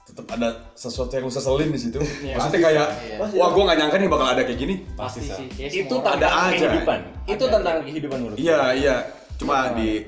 tetap 0.02 0.26
ada 0.34 0.74
sesuatu 0.74 1.14
yang 1.14 1.30
lu 1.30 1.34
seselin 1.34 1.70
di 1.70 1.78
situ? 1.78 2.02
Maksudnya 2.34 2.62
kayak, 2.66 2.88
wah 3.22 3.50
gua 3.54 3.64
nggak 3.70 3.78
nyangka 3.78 3.98
nih 4.02 4.10
bakal 4.10 4.28
ada 4.34 4.42
kayak 4.42 4.58
gini. 4.58 4.82
Pasti 4.98 5.22
sih. 5.22 5.46
kayak 5.54 5.86
itu 5.86 5.96
ada 6.02 6.50
aja. 6.50 6.58
kehidupan 6.58 7.00
itu 7.30 7.44
tantangan 7.46 7.82
kehidupan 7.86 8.18
menurut 8.18 8.38
Iya 8.42 8.62
iya, 8.74 8.96
cuma 9.38 9.70
di 9.78 10.02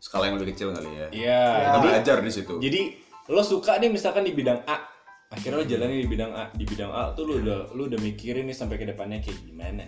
skala 0.00 0.32
yang 0.32 0.40
lebih 0.40 0.56
kecil 0.56 0.72
kali 0.72 0.88
ya. 0.88 1.06
Iya. 1.12 1.42
Kita 1.44 1.68
Jadi, 1.68 1.84
belajar 1.84 2.16
di 2.24 2.32
situ. 2.32 2.54
jadi 2.56 2.80
lo 3.28 3.42
suka 3.44 3.76
nih 3.76 3.92
misalkan 3.92 4.24
di 4.24 4.32
bidang 4.32 4.64
A, 4.64 4.76
akhirnya 5.28 5.60
lo 5.60 5.64
jalani 5.68 6.00
di 6.00 6.08
bidang 6.08 6.32
A. 6.32 6.48
Di 6.56 6.64
bidang 6.64 6.88
A 6.96 7.12
tuh 7.12 7.28
lo 7.28 7.44
udah 7.44 7.58
lo 7.76 7.92
udah 7.92 8.00
mikirin 8.00 8.48
nih 8.48 8.56
sampai 8.56 8.80
ke 8.80 8.88
depannya 8.88 9.20
kayak 9.20 9.36
gimana. 9.44 9.84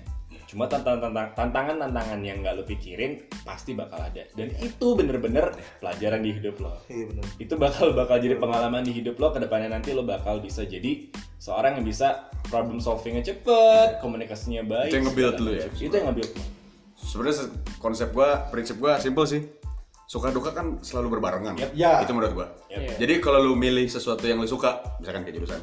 Cuma 0.52 0.68
tantangan 0.68 1.32
tantangan 1.32 1.80
tantangan 1.80 2.20
yang 2.20 2.44
nggak 2.44 2.60
lo 2.60 2.62
pikirin 2.68 3.24
pasti 3.40 3.72
bakal 3.72 3.96
ada. 3.96 4.20
Dan 4.36 4.52
itu 4.60 4.92
bener-bener 4.92 5.48
pelajaran 5.80 6.20
di 6.20 6.36
hidup 6.36 6.60
lo. 6.60 6.76
iya 6.92 7.08
Itu 7.40 7.56
bakal 7.56 7.96
bakal 7.96 8.20
jadi 8.20 8.36
pengalaman 8.36 8.84
di 8.84 8.92
hidup 8.92 9.16
lo. 9.16 9.32
Ke 9.32 9.40
depannya 9.40 9.72
nanti 9.72 9.96
lo 9.96 10.04
bakal 10.04 10.44
bisa 10.44 10.68
jadi 10.68 11.08
seorang 11.40 11.80
yang 11.80 11.88
bisa 11.88 12.28
problem 12.52 12.84
solvingnya 12.84 13.24
cepet, 13.24 14.04
komunikasinya 14.04 14.60
baik. 14.68 14.92
Itu 14.92 14.96
yang 15.00 15.06
nge-build 15.08 15.36
lo 15.40 15.50
ya? 15.56 15.66
Itu 15.72 15.94
yang 15.96 16.06
nge-build 16.12 16.32
lo. 16.36 16.42
Sebenarnya 17.00 17.36
se- 17.40 17.52
konsep 17.80 18.12
gua, 18.12 18.52
prinsip 18.52 18.76
gua 18.76 19.00
simple 19.00 19.24
sih. 19.24 19.40
Suka 20.04 20.28
duka 20.28 20.52
kan 20.52 20.84
selalu 20.84 21.16
berbarengan. 21.16 21.56
Yap. 21.56 21.72
Ya. 21.72 22.04
Itu 22.04 22.12
menurut 22.12 22.36
gua. 22.36 22.46
Yap. 22.68 23.00
Jadi 23.00 23.24
kalau 23.24 23.40
lu 23.40 23.56
milih 23.56 23.88
sesuatu 23.88 24.28
yang 24.28 24.36
lu 24.36 24.44
suka, 24.44 24.84
misalkan 25.00 25.24
kayak 25.24 25.40
jurusan, 25.40 25.60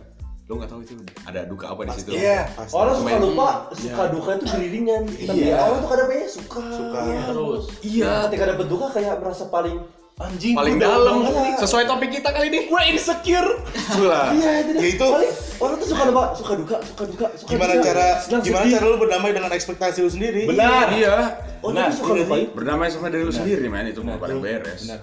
Lo 0.50 0.58
nggak 0.58 0.65
tahu 0.68 0.82
itu 0.82 0.94
ada 1.24 1.46
duka 1.46 1.70
apa 1.70 1.82
di 1.86 1.94
situ. 1.94 2.10
Iya. 2.12 2.50
Orang 2.74 2.98
suka 2.98 3.18
lupa, 3.20 3.50
suka 3.72 4.03
duka 4.10 4.29
itu 4.34 4.46
beriringan. 4.50 5.03
Tapi 5.06 5.46
Iya. 5.46 5.56
orang 5.62 5.79
tuh 5.79 5.89
kadang 5.94 6.08
pengen 6.10 6.25
suka. 6.27 6.63
Suka. 6.74 7.00
Terus. 7.06 7.63
Iya. 7.79 8.12
Ketika 8.25 8.44
dapet 8.50 8.65
duka 8.65 8.86
kayak 8.89 9.13
merasa 9.18 9.46
paling 9.48 9.77
Anjing. 10.20 10.51
Paling 10.51 10.75
dalam. 10.75 11.24
Sesuai 11.56 11.88
topik 11.88 12.12
kita 12.12 12.36
kali 12.36 12.51
ini. 12.51 12.68
Gue 12.68 12.82
insecure. 12.91 13.56
Itulah. 13.72 14.36
Iya, 14.36 14.51
itu 14.60 14.72
Ya 14.75 14.88
itu- 14.91 15.13
paling 15.15 15.32
orang 15.62 15.75
tuh 15.79 15.88
suka 15.88 16.03
lupa, 16.03 16.24
suka 16.36 16.53
duka, 16.60 16.77
suka 16.84 17.03
duka, 17.08 17.25
suka 17.38 17.48
Gimana 17.48 17.74
duka. 17.74 17.86
cara 17.88 18.06
Senang, 18.20 18.41
gimana 18.44 18.60
sedih. 18.60 18.74
cara 18.75 18.86
lu 18.86 18.98
berdamai 19.00 19.32
dengan 19.32 19.48
ekspektasi 19.50 19.98
lu 20.01 20.12
sendiri? 20.12 20.44
Benar. 20.44 20.91
Iya. 20.91 21.15
Oh, 21.62 21.72
tapi 21.72 21.96
suka 21.96 22.10
Iya 22.10 22.20
lupain. 22.20 22.48
Berdamai 22.51 22.88
sama 22.91 23.08
diri 23.08 23.24
lu 23.24 23.32
sendiri, 23.32 23.63
men. 23.65 23.88
Itu 23.88 24.03
mau 24.03 24.20
paling 24.20 24.44
beres. 24.44 24.82
Benar. 24.84 25.00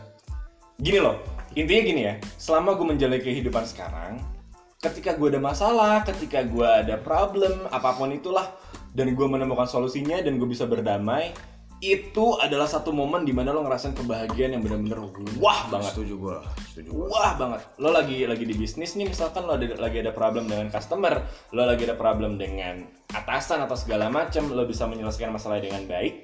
Gini 0.77 0.99
loh, 1.01 1.17
intinya 1.55 1.83
gini 1.87 2.01
ya. 2.03 2.15
Selama 2.37 2.77
gue 2.77 2.85
menjalani 2.87 3.23
kehidupan 3.23 3.65
sekarang, 3.65 4.21
ketika 4.87 5.19
gue 5.19 5.35
ada 5.35 5.43
masalah, 5.43 6.07
ketika 6.07 6.47
gue 6.47 6.67
ada 6.67 6.97
problem, 7.01 7.67
apa 7.69 7.95
pun 7.99 8.15
itulah, 8.15 8.47
dan 8.95 9.13
gue 9.13 9.27
menemukan 9.27 9.67
solusinya 9.67 10.23
dan 10.23 10.39
gue 10.39 10.49
bisa 10.49 10.65
berdamai, 10.65 11.35
itu 11.85 12.41
adalah 12.41 12.65
satu 12.65 12.89
momen 12.89 13.29
di 13.29 13.37
mana 13.37 13.53
lo 13.53 13.61
ngerasain 13.61 13.93
kebahagiaan 13.93 14.57
yang 14.57 14.63
bener-bener 14.65 14.97
wah 15.37 15.69
banget. 15.69 15.93
Setuju 15.93 16.15
gua. 16.17 16.41
Setuju. 16.73 16.89
Wah 16.89 17.37
banget. 17.37 17.61
Lo 17.77 17.93
lagi 17.93 18.25
lagi 18.25 18.49
di 18.49 18.57
bisnis 18.57 18.97
nih 18.97 19.13
misalkan 19.13 19.45
lo 19.45 19.61
ada, 19.61 19.77
lagi 19.77 20.01
ada 20.01 20.17
problem 20.17 20.49
dengan 20.49 20.73
customer, 20.73 21.21
lo 21.53 21.69
lagi 21.69 21.85
ada 21.85 21.93
problem 21.93 22.41
dengan 22.41 22.81
atasan 23.13 23.61
atau 23.69 23.77
segala 23.77 24.09
macam, 24.09 24.49
lo 24.49 24.65
bisa 24.65 24.89
menyelesaikan 24.89 25.29
masalahnya 25.29 25.69
dengan 25.69 25.85
baik. 25.85 26.15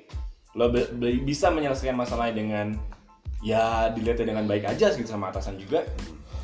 Lo 0.57 0.73
be- 0.73 0.89
be- 0.97 1.21
bisa 1.21 1.53
menyelesaikan 1.53 2.01
masalahnya 2.01 2.35
dengan 2.41 2.67
ya 3.45 3.93
dilihatnya 3.93 4.33
dengan 4.33 4.49
baik 4.49 4.65
aja 4.65 4.89
gitu 4.97 5.05
sama 5.05 5.29
atasan 5.29 5.61
juga. 5.61 5.85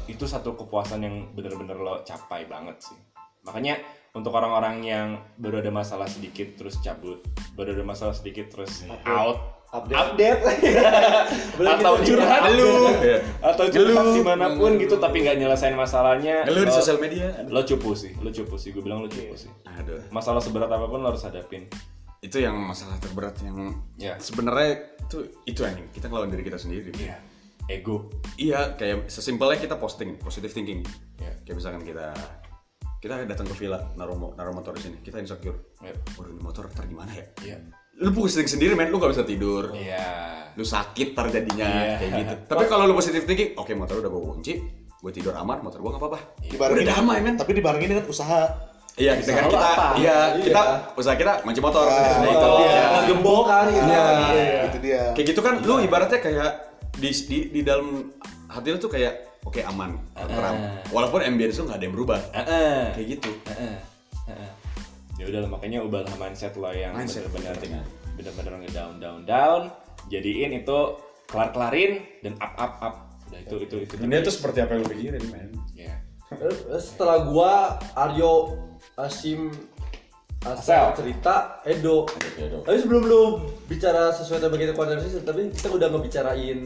Itu 0.09 0.25
satu 0.25 0.57
kepuasan 0.57 1.01
yang 1.01 1.15
bener-bener 1.33 1.77
lo 1.77 2.01
capai 2.03 2.45
banget 2.45 2.81
sih. 2.83 2.99
Makanya 3.45 3.79
untuk 4.11 4.33
orang-orang 4.33 4.83
yang 4.83 5.09
baru 5.37 5.61
ada 5.61 5.71
masalah 5.71 6.05
sedikit 6.05 6.57
terus 6.57 6.81
cabut, 6.81 7.21
baru 7.55 7.73
ada 7.73 7.85
masalah 7.85 8.13
sedikit 8.13 8.49
terus 8.49 8.83
out, 9.05 9.39
Update. 9.69 10.01
update, 10.01 10.41
Boleh 11.61 11.71
atau 11.71 11.93
curhat 11.99 12.41
lu, 12.51 12.73
Iya. 12.99 13.19
atau 13.39 13.65
curhat 13.69 14.05
di 14.11 14.23
mana 14.25 14.49
pun 14.51 14.75
gitu 14.75 14.97
tapi 14.97 15.21
nggak 15.21 15.37
nyelesain 15.39 15.77
masalahnya 15.77 16.49
Ngeluh 16.49 16.65
di 16.65 16.73
sosial 16.73 16.97
media. 16.97 17.45
lo 17.45 17.61
cupu 17.63 17.93
sih 17.93 18.17
lo 18.17 18.33
cupu 18.33 18.57
sih 18.57 18.73
gue 18.73 18.81
bilang 18.81 19.05
lo 19.05 19.09
cupu 19.09 19.37
sih 19.37 19.53
Aduh. 19.71 20.01
masalah 20.09 20.41
seberat 20.41 20.67
apa 20.67 20.89
pun 20.89 20.99
lo 20.99 21.13
harus 21.13 21.21
hadapin 21.21 21.69
Itu 22.19 22.41
yang 22.41 22.57
masalah 22.57 22.97
terberat 22.97 23.37
yang 23.41 23.77
Ya. 23.95 24.17
sebenarnya 24.19 24.75
itu 24.99 25.23
itu 25.45 25.61
anjing. 25.63 25.87
Kita 25.89 26.09
ngelawan 26.09 26.27
diri 26.29 26.43
kita 26.43 26.59
sendiri. 26.59 26.91
Iya. 26.91 27.15
Ego 27.69 28.09
Iya, 28.35 28.75
kayak 28.75 29.07
sesimpelnya 29.07 29.59
kita 29.59 29.75
posting, 29.77 30.15
positive 30.17 30.51
thinking. 30.51 30.81
Iya. 31.19 31.33
Kayak 31.43 31.57
misalkan 31.59 31.83
kita 31.83 32.15
kita 32.99 33.15
datang 33.27 33.47
ke 33.47 33.55
villa, 33.55 33.79
naruh, 33.95 34.15
naruh 34.35 34.51
motor 34.51 34.75
di 34.75 34.83
sini, 34.83 34.97
kita 34.99 35.19
insecure. 35.19 35.75
Iya. 35.79 35.95
Waduh, 36.15 36.31
ini 36.33 36.41
motor 36.41 36.67
ntar 36.69 36.87
gimana 36.87 37.11
ya? 37.11 37.27
iya 37.43 37.57
Lu 37.99 38.15
pusing 38.15 38.47
sendiri, 38.47 38.75
men. 38.75 38.91
Lu 38.91 38.99
gak 38.99 39.11
bisa 39.11 39.23
tidur. 39.23 39.75
iya 39.75 40.51
Lu 40.55 40.63
sakit 40.63 41.15
ntar 41.15 41.31
jadinya, 41.31 41.67
Iya. 41.67 41.95
kayak 41.99 42.11
gitu. 42.15 42.35
Tapi 42.55 42.65
kalau 42.67 42.87
lu 42.87 42.95
positive 42.95 43.27
thinking, 43.27 43.55
oke 43.55 43.71
motor 43.75 43.99
udah 43.99 44.07
gue 44.09 44.23
kunci, 44.25 44.53
gue 44.99 45.13
tidur 45.13 45.35
aman, 45.35 45.59
motor 45.59 45.79
gue 45.79 45.91
gak 45.91 45.99
apa-apa. 45.99 46.19
Dibarengin 46.43 46.87
Udah 46.87 46.95
damai, 46.95 47.19
men. 47.21 47.35
Tapi 47.35 47.51
dibarengin 47.55 47.89
dengan 47.91 48.07
usaha. 48.07 48.43
Iya, 48.95 49.15
kita 49.15 49.31
kan 49.31 49.47
kita, 49.47 49.71
iya, 49.95 50.17
Iya. 50.35 50.43
kita 50.43 50.63
usaha 50.95 51.15
kita 51.15 51.33
manci 51.43 51.59
motor. 51.59 51.87
Ah, 51.87 52.19
Nah, 52.19 52.27
itu. 52.27 52.47
Oh, 52.51 52.59
Iya. 52.63 52.83
ngegembok 52.99 53.45
kan 53.47 53.65
gitu. 53.67 53.87
Iya. 53.87 54.03
Itu 54.67 54.79
dia. 54.79 55.03
Kayak 55.15 55.27
gitu 55.31 55.41
kan, 55.43 55.55
lu 55.63 55.75
ibaratnya 55.79 56.19
kayak 56.19 56.51
di 56.99 57.11
di, 57.27 57.39
di 57.55 57.61
dalam 57.63 58.11
hati 58.51 58.69
lu 58.75 58.79
tuh 58.79 58.91
kayak 58.91 59.41
oke 59.47 59.63
aman, 59.65 59.97
tenteram. 60.13 60.57
Walaupun 60.91 61.23
ambience 61.23 61.63
lu 61.63 61.71
nggak 61.71 61.79
ada 61.79 61.85
yang 61.87 61.95
berubah. 61.95 62.21
Heeh. 62.35 62.83
Kayak 62.99 63.07
gitu. 63.19 63.31
Heeh. 63.49 63.77
Heeh. 64.29 64.51
ya 65.19 65.25
udah 65.27 65.51
makanya 65.51 65.83
ubah 65.83 66.07
mindset 66.15 66.55
lo 66.55 66.71
yang 66.71 66.95
penting. 66.95 67.27
bener-bener 68.15 68.55
ngedown 68.63 69.03
down 69.03 69.21
down 69.27 69.61
jadiin 70.07 70.63
itu 70.63 70.79
kelar 71.27 71.51
kelarin 71.51 72.07
dan 72.23 72.39
up 72.39 72.55
up 72.55 72.75
up 72.79 72.95
udah 73.27 73.41
itu 73.43 73.57
itu 73.67 73.77
itu 73.83 73.93
Dunia 73.99 74.23
tuh 74.23 74.31
seperti 74.31 74.63
apa 74.63 74.79
yang 74.79 74.87
lu 74.87 74.91
pikirin, 74.95 75.25
men. 75.29 75.51
ya 75.75 75.95
Eh, 76.29 76.79
Setelah 76.81 77.25
gua 77.27 77.77
Aryo 77.99 78.57
Asim 78.95 79.51
Asal 80.47 80.95
cerita 80.95 81.59
Edo. 81.67 82.07
Tapi 82.63 82.79
sebelum 82.79 83.03
lu 83.11 83.23
bicara 83.67 84.15
sesuai 84.15 84.39
tema 84.39 84.55
kita 84.55 84.71
konsensus, 84.71 85.19
tapi 85.27 85.51
kita 85.51 85.67
udah 85.67 85.91
ngebicarain 85.91 86.59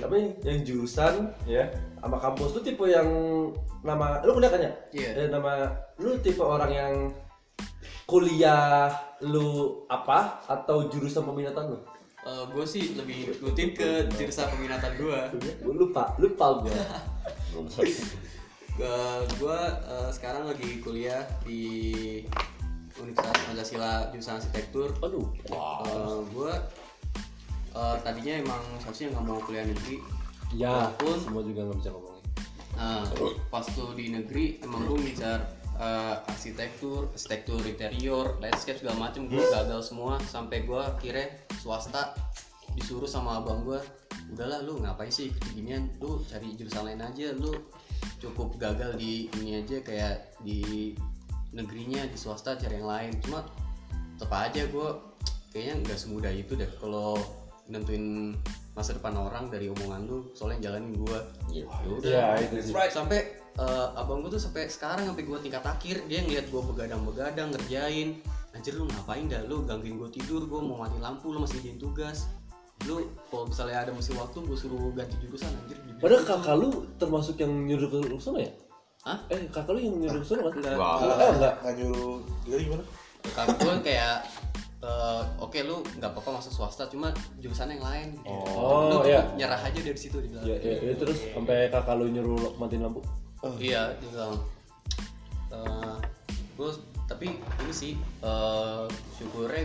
apa 0.00 0.14
nih 0.16 0.32
yang 0.44 0.58
jurusan 0.64 1.14
ya 1.44 1.68
sama 2.00 2.16
kampus 2.16 2.56
tuh 2.56 2.62
tipe 2.64 2.84
yang 2.88 3.08
nama 3.84 4.20
lu 4.24 4.36
kuliah 4.36 4.52
kan 4.52 4.60
ya? 4.60 4.72
Iya. 4.92 5.08
Eh, 5.16 5.28
nama 5.28 5.68
lu 6.00 6.16
tipe 6.20 6.40
orang 6.40 6.72
yang 6.72 6.94
kuliah 8.08 8.90
lu 9.22 9.84
apa 9.86 10.42
atau 10.48 10.88
jurusan 10.88 11.22
peminatan 11.24 11.76
lu? 11.76 11.78
gue 12.30 12.66
sih 12.68 12.92
lebih 13.00 13.32
rutin 13.40 13.72
ke 13.72 14.04
jurusan 14.12 14.52
peminatan 14.52 14.92
gue. 15.00 15.20
Gua 15.64 15.74
lupa, 15.74 16.04
lupa 16.20 16.46
gua. 16.60 16.72
gue 19.40 19.60
sekarang 20.12 20.48
lagi 20.48 20.84
kuliah 20.84 21.24
di 21.44 21.62
Universitas 23.00 23.40
Pancasila 23.48 23.92
jurusan 24.12 24.36
arsitektur. 24.36 24.88
Aduh. 25.00 25.32
gue 26.28 26.52
tadinya 27.74 28.34
emang 28.42 28.62
seharusnya 28.82 29.14
nggak 29.14 29.24
mau 29.26 29.38
kuliah 29.42 29.66
negeri. 29.66 29.96
Ya, 30.50 30.90
Walaupun 30.90 31.16
semua 31.22 31.42
juga 31.46 31.60
nggak 31.66 31.78
bisa 31.78 31.90
ngomongin. 31.94 32.24
Nah, 32.74 33.02
pas 33.52 33.66
tuh 33.66 33.92
di 33.94 34.10
negeri 34.10 34.58
emang 34.64 34.88
gue 34.88 34.98
ngincar 34.98 35.38
eh, 35.78 36.16
arsitektur, 36.30 37.12
arsitektur 37.14 37.60
interior, 37.62 38.40
landscape 38.42 38.80
segala 38.82 39.10
macem 39.10 39.30
gue 39.30 39.38
gagal 39.38 39.86
semua. 39.86 40.18
Sampai 40.26 40.66
gue 40.66 40.80
akhirnya 40.80 41.30
swasta 41.62 42.16
disuruh 42.74 43.06
sama 43.10 43.42
abang 43.42 43.66
gue 43.66 43.78
udahlah 44.30 44.62
lu 44.62 44.78
ngapain 44.78 45.10
sih 45.10 45.34
ikut 45.34 45.42
ginian 45.58 45.90
lu 45.98 46.22
cari 46.22 46.54
jurusan 46.54 46.86
lain 46.86 47.02
aja 47.02 47.34
lu 47.34 47.50
cukup 48.22 48.54
gagal 48.62 48.94
di 48.94 49.26
ini 49.42 49.58
aja 49.58 49.82
kayak 49.82 50.38
di 50.46 50.94
negerinya 51.50 52.06
di 52.06 52.16
swasta 52.18 52.54
cari 52.54 52.78
yang 52.78 52.88
lain. 52.88 53.12
Cuma 53.22 53.42
tetap 54.16 54.32
aja 54.36 54.62
gue 54.68 54.88
kayaknya 55.50 55.74
nggak 55.82 55.98
semudah 55.98 56.32
itu 56.32 56.52
deh. 56.54 56.70
Kalau 56.78 57.18
nentuin 57.70 58.34
masa 58.70 58.92
depan 58.92 59.14
orang 59.14 59.46
dari 59.46 59.66
omongan 59.66 60.06
lu 60.06 60.18
soalnya 60.32 60.70
jalanin 60.70 60.94
gue 60.94 61.18
ya 61.50 61.64
udah 61.86 62.10
Ya, 62.10 62.26
itu 62.38 62.60
sih. 62.60 62.72
sampai 62.90 63.20
eh, 63.56 63.88
abang 63.94 64.20
gue 64.20 64.30
tuh 64.30 64.42
sampai 64.42 64.66
sekarang 64.66 65.06
sampai 65.06 65.22
gue 65.22 65.38
tingkat 65.40 65.62
akhir 65.62 66.02
dia 66.06 66.20
ngeliat 66.20 66.46
gue 66.48 66.62
begadang-begadang 66.62 67.50
ngerjain 67.50 68.18
anjir 68.50 68.74
lu 68.74 68.86
ngapain 68.86 69.26
dah 69.26 69.42
lu 69.46 69.62
gangguin 69.62 69.94
gue 69.96 70.10
tidur 70.10 70.42
gue 70.44 70.58
mau 70.58 70.82
mati 70.82 70.98
lampu 70.98 71.30
lu 71.30 71.38
masih 71.38 71.58
ngerjain 71.58 71.78
tugas 71.78 72.26
lu 72.88 73.04
kalau 73.28 73.44
misalnya 73.44 73.84
ada 73.84 73.92
mesti 73.92 74.16
waktu 74.16 74.38
gue 74.40 74.56
suruh 74.56 74.90
ganti 74.90 75.14
jurusan 75.20 75.50
anjir 75.52 75.76
Padahal 76.00 76.22
gitu. 76.24 76.30
kakak 76.32 76.54
lu 76.56 76.68
termasuk 76.96 77.36
yang 77.36 77.52
nyuruh 77.68 77.88
ke 77.92 77.98
sana 78.16 78.40
ya? 78.40 78.52
Hah? 79.04 79.18
Eh, 79.28 79.36
kakak 79.52 79.76
lu 79.76 79.80
yang 79.84 79.96
nyuruh 80.00 80.20
ke 80.24 80.28
sana 80.32 80.40
kan? 80.48 80.52
Enggak. 80.56 80.72
Eh, 80.72 81.30
enggak. 81.36 81.54
Nggak 81.60 81.74
nyuruh. 81.76 82.16
Jadi 82.48 82.62
gimana? 82.64 82.84
kakak 83.36 83.56
gue 83.60 83.74
kayak 83.84 84.16
eh, 84.80 85.22
oke 85.38 85.58
lu 85.60 85.84
nggak 85.96 86.10
apa-apa 86.10 86.40
masuk 86.40 86.52
swasta 86.52 86.88
cuma 86.88 87.12
jurusan 87.36 87.68
yang 87.68 87.84
lain 87.84 88.08
gitu. 88.16 88.32
Oh, 88.56 88.88
lu 88.88 88.96
iya. 89.04 89.20
nyerah 89.36 89.60
aja 89.60 89.76
dari 89.76 89.98
situ 89.98 90.16
dibilang 90.18 90.44
Ya, 90.44 90.56
ya, 90.56 90.74
ya, 90.80 90.92
terus 90.96 91.20
sampai 91.30 91.68
kakak 91.68 92.00
lu 92.00 92.08
nyuruh 92.08 92.56
matiin 92.56 92.84
lampu. 92.84 93.04
Iya, 93.60 93.92
dia 94.00 94.08
bilang. 94.08 94.34
Eh, 95.50 95.96
gue 96.56 96.70
tapi 97.04 97.26
ini 97.34 97.72
sih 97.72 97.92
eh 98.22 98.84
syukurnya 99.16 99.64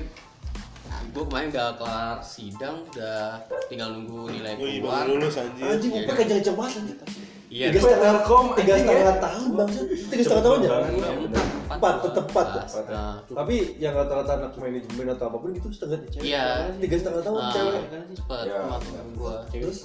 gue 1.12 1.24
kemarin 1.28 1.50
udah 1.52 1.70
kelar 1.78 2.18
sidang, 2.22 2.82
udah 2.94 3.42
tinggal 3.68 3.90
nunggu 3.94 4.32
nilai 4.32 4.54
Yoi, 4.56 4.80
keluar. 4.80 5.04
baru 5.06 5.18
lulus 5.18 5.38
anjir. 5.38 5.66
Anjing, 5.66 5.92
Iya, 5.92 6.02
apa 6.02 6.12
kan? 6.12 6.18
kencang-kencang 6.24 6.56
banget 6.58 6.74
anjing. 6.76 6.98
Iya, 7.46 7.66
Tiga 7.72 7.80
setengah 7.80 8.16
tiga 8.58 8.74
setengah 8.76 9.06
ya. 9.06 9.16
tahun 9.22 9.48
bang, 9.56 9.70
tiga 10.12 10.22
setengah 10.24 10.44
tahun 10.44 10.60
ya. 10.60 10.70
Iya, 11.66 11.74
empat, 11.74 11.82
Empat, 11.82 11.96
tetep 12.06 12.26
empat. 12.30 12.48
Pas. 12.54 12.74
Nah, 12.86 13.16
Tapi 13.26 13.56
yang 13.82 13.94
rata-rata 13.98 14.32
anak 14.38 14.54
manajemen 14.62 15.08
atau 15.18 15.26
apa 15.34 15.38
pun 15.42 15.50
gitu 15.58 15.68
setengah 15.74 16.00
cewek. 16.14 16.26
Iya. 16.30 16.46
Tiga 16.78 16.96
setengah 17.02 17.22
tahun 17.26 17.42
ah, 17.42 17.52
cewek. 17.54 17.82
cepet 18.14 18.46
kemarin 18.54 19.08
gue. 19.18 19.36
Terus 19.50 19.78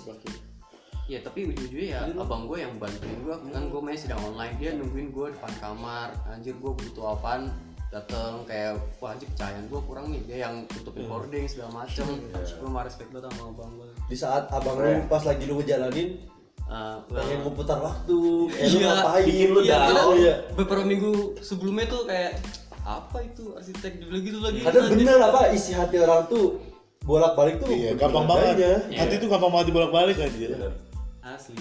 Ya 1.11 1.19
tapi 1.27 1.43
ujung-ujungnya 1.43 1.89
ya 1.91 2.01
abang 2.23 2.47
gue 2.47 2.63
yang 2.63 2.71
bantuin 2.79 3.19
gue 3.27 3.35
kan 3.51 3.67
gue 3.67 3.81
main 3.83 3.99
sidang 3.99 4.23
online 4.23 4.55
dia 4.63 4.79
nungguin 4.79 5.11
gue 5.11 5.35
depan 5.35 5.51
kamar 5.59 6.15
anjir 6.31 6.55
gue 6.55 6.71
butuh 6.71 7.19
apaan 7.19 7.51
dateng 7.91 8.47
kayak 8.47 8.79
wah 9.03 9.11
anjir 9.11 9.27
kepercayaan 9.35 9.67
gue 9.67 9.81
kurang 9.91 10.07
nih 10.15 10.23
dia 10.31 10.47
yang 10.47 10.63
tutupin 10.71 11.11
boarding 11.11 11.51
segala 11.51 11.83
macem 11.83 12.07
gue 12.31 12.71
mah 12.71 12.87
respect 12.87 13.11
banget 13.11 13.27
sama 13.27 13.51
abang 13.51 13.71
gue 13.75 13.91
di 14.07 14.15
saat 14.15 14.47
abang 14.55 14.79
lu 14.79 15.03
pas 15.11 15.27
lagi 15.27 15.43
lu 15.51 15.59
ngejalanin 15.59 16.15
Pengen 16.71 17.11
well, 17.37 17.51
memutar 17.51 17.79
waktu, 17.79 18.19
eh 18.53 18.67
lu 18.69 18.79
Iya, 18.79 18.89
ngapain? 18.95 19.25
bikin 19.25 19.49
lu 19.49 19.61
iya, 19.61 19.77
down. 19.85 20.15
Iya. 20.15 20.35
beberapa 20.55 20.85
minggu 20.85 21.11
sebelumnya 21.41 21.85
tuh 21.85 22.07
kayak 22.07 22.39
apa 22.81 23.19
itu 23.21 23.53
arsitek 23.53 23.93
gitu 23.99 24.15
gitu 24.17 24.39
lagi 24.39 24.63
Kadang 24.63 24.87
anjir. 24.87 25.03
bener 25.03 25.19
apa 25.21 25.51
isi 25.51 25.73
hati 25.73 25.99
orang 25.99 26.25
tuh 26.27 26.63
bolak-balik 27.01 27.59
tuh. 27.59 27.69
Iya, 27.69 27.95
gampang 27.95 28.23
banget. 28.25 28.55
adanya. 28.55 28.75
Hati 28.97 29.15
tuh 29.17 29.29
gampang 29.29 29.51
banget 29.51 29.67
dibolak-balik 29.69 30.17
anjir. 30.17 30.51
asli 31.21 31.59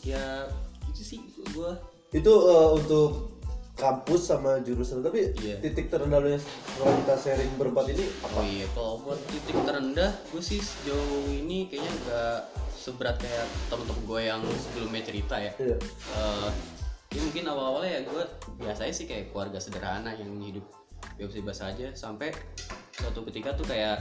ya 0.00 0.46
itu 0.88 1.02
sih 1.04 1.18
gue 1.48 1.70
itu 2.12 2.32
eh, 2.32 2.68
untuk 2.72 3.34
kampus 3.74 4.26
sama 4.26 4.58
jurusan 4.58 4.98
tapi 5.00 5.30
Iya. 5.36 5.60
titik 5.60 5.86
terendah 5.86 6.18
lu 6.18 6.28
yang 6.30 6.42
kalau 6.72 6.92
kita 6.96 7.14
sharing 7.16 7.52
berempat 7.54 7.92
ini 7.92 8.06
Oh 8.24 8.40
iya, 8.40 8.66
kalau 8.72 8.98
buat 9.00 9.20
titik 9.28 9.54
terendah, 9.60 10.10
gue 10.26 10.40
sih 10.40 10.58
sejauh 10.58 10.98
ini 11.28 11.68
kayaknya 11.68 11.92
nggak 12.00 12.38
seberat 12.78 13.18
kayak 13.18 13.44
temen-temen 13.66 14.02
gue 14.06 14.20
yang 14.22 14.40
sebelumnya 14.54 15.02
cerita 15.02 15.36
ya. 15.36 15.52
Iya. 15.58 15.76
Eh, 16.14 16.50
ya 17.08 17.20
mungkin 17.24 17.44
awal-awalnya 17.50 17.90
ya 17.90 18.00
gue 18.06 18.22
biasanya 18.62 18.92
sih 18.94 19.10
kayak 19.10 19.34
keluarga 19.34 19.58
sederhana 19.58 20.14
yang 20.14 20.30
hidup 20.38 20.62
bebas-bebas 21.18 21.58
aja 21.66 21.88
sampai 21.92 22.30
suatu 22.94 23.26
ketika 23.26 23.58
tuh 23.58 23.66
kayak 23.66 23.98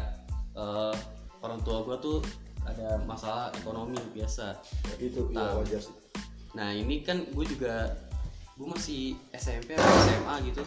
eh, 0.54 0.94
orang 1.42 1.60
tua 1.66 1.82
gue 1.82 1.98
tuh 1.98 2.18
ada 2.68 3.00
masalah 3.08 3.48
ekonomi 3.56 3.96
biasa. 4.12 4.60
itu 5.00 5.32
ya 5.32 5.40
Nah. 5.40 5.52
wajar 5.56 5.80
sih 5.80 5.96
Nah 6.54 6.74
ini 6.74 7.06
kan 7.06 7.22
gue 7.32 7.46
juga 7.48 7.96
gue 8.58 8.68
masih 8.68 9.14
SMP 9.32 9.78
atau 9.78 9.86
SMA 10.10 10.36
gitu 10.50 10.62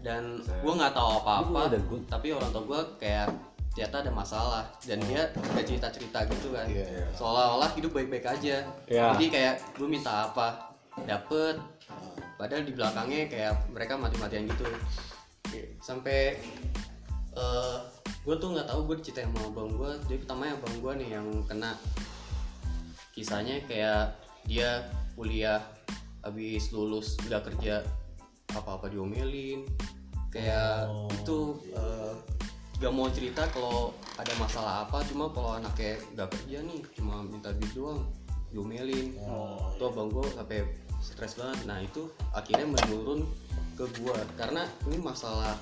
dan 0.00 0.44
gue 0.44 0.72
nggak 0.76 0.92
tahu 0.92 1.24
apa-apa 1.24 1.72
tapi 2.08 2.32
orang 2.32 2.52
tua 2.52 2.62
gue 2.68 2.80
kayak 3.00 3.32
ternyata 3.74 3.96
ada 4.06 4.12
masalah. 4.12 4.64
Dan 4.82 5.00
dia 5.06 5.30
kayak 5.34 5.66
cerita 5.66 5.88
cerita 5.90 6.18
gitu 6.26 6.54
kan. 6.54 6.66
Iya, 6.66 6.86
iya. 6.86 7.06
seolah-olah 7.14 7.70
hidup 7.78 7.92
baik-baik 7.94 8.26
aja. 8.26 8.66
Iya. 8.90 9.04
jadi 9.16 9.26
kayak 9.30 9.54
gue 9.78 9.88
minta 9.88 10.30
apa 10.30 10.74
dapet. 11.06 11.56
Padahal 12.40 12.64
di 12.64 12.72
belakangnya 12.72 13.28
kayak 13.28 13.54
mereka 13.70 13.94
mati-matian 14.00 14.48
gitu. 14.48 14.66
Sampai 15.80 16.40
eh 17.30 17.78
gue 18.20 18.34
tuh 18.36 18.52
nggak 18.52 18.68
tahu 18.68 18.80
gue 18.90 18.96
diceritain 19.00 19.30
sama 19.32 19.48
abang 19.48 19.70
gue 19.70 19.90
jadi 20.04 20.18
pertamanya 20.26 20.52
abang 20.60 20.76
gue 20.76 20.92
nih 21.00 21.08
yang 21.16 21.26
kena 21.48 21.72
kisahnya 23.16 23.64
kayak 23.64 24.12
dia 24.44 24.84
kuliah 25.16 25.62
habis 26.20 26.68
lulus 26.74 27.16
nggak 27.24 27.48
kerja 27.52 27.80
apa-apa 28.54 28.90
diomelin. 28.90 29.66
Kayak 30.30 30.90
itu 31.10 31.58
eh, 31.74 32.14
gak 32.80 32.92
mau 32.96 33.12
cerita 33.12 33.44
kalau 33.52 33.92
ada 34.16 34.32
masalah 34.40 34.88
apa 34.88 35.04
cuma 35.04 35.28
kalau 35.36 35.60
anaknya 35.60 36.00
nggak 36.16 36.28
kerja 36.32 36.64
nih 36.64 36.80
cuma 36.96 37.20
minta 37.20 37.52
duit 37.52 37.72
doang 37.76 38.08
diomelin. 38.50 39.14
Tuh 39.78 39.86
abang 39.88 40.10
gue 40.10 40.26
sampai 40.34 40.66
stres 41.00 41.38
banget. 41.38 41.58
Nah 41.66 41.78
itu 41.80 42.10
akhirnya 42.34 42.66
menurun 42.66 43.24
ke 43.78 43.84
gua. 44.02 44.14
Karena 44.36 44.66
ini 44.90 44.98
masalah 45.00 45.56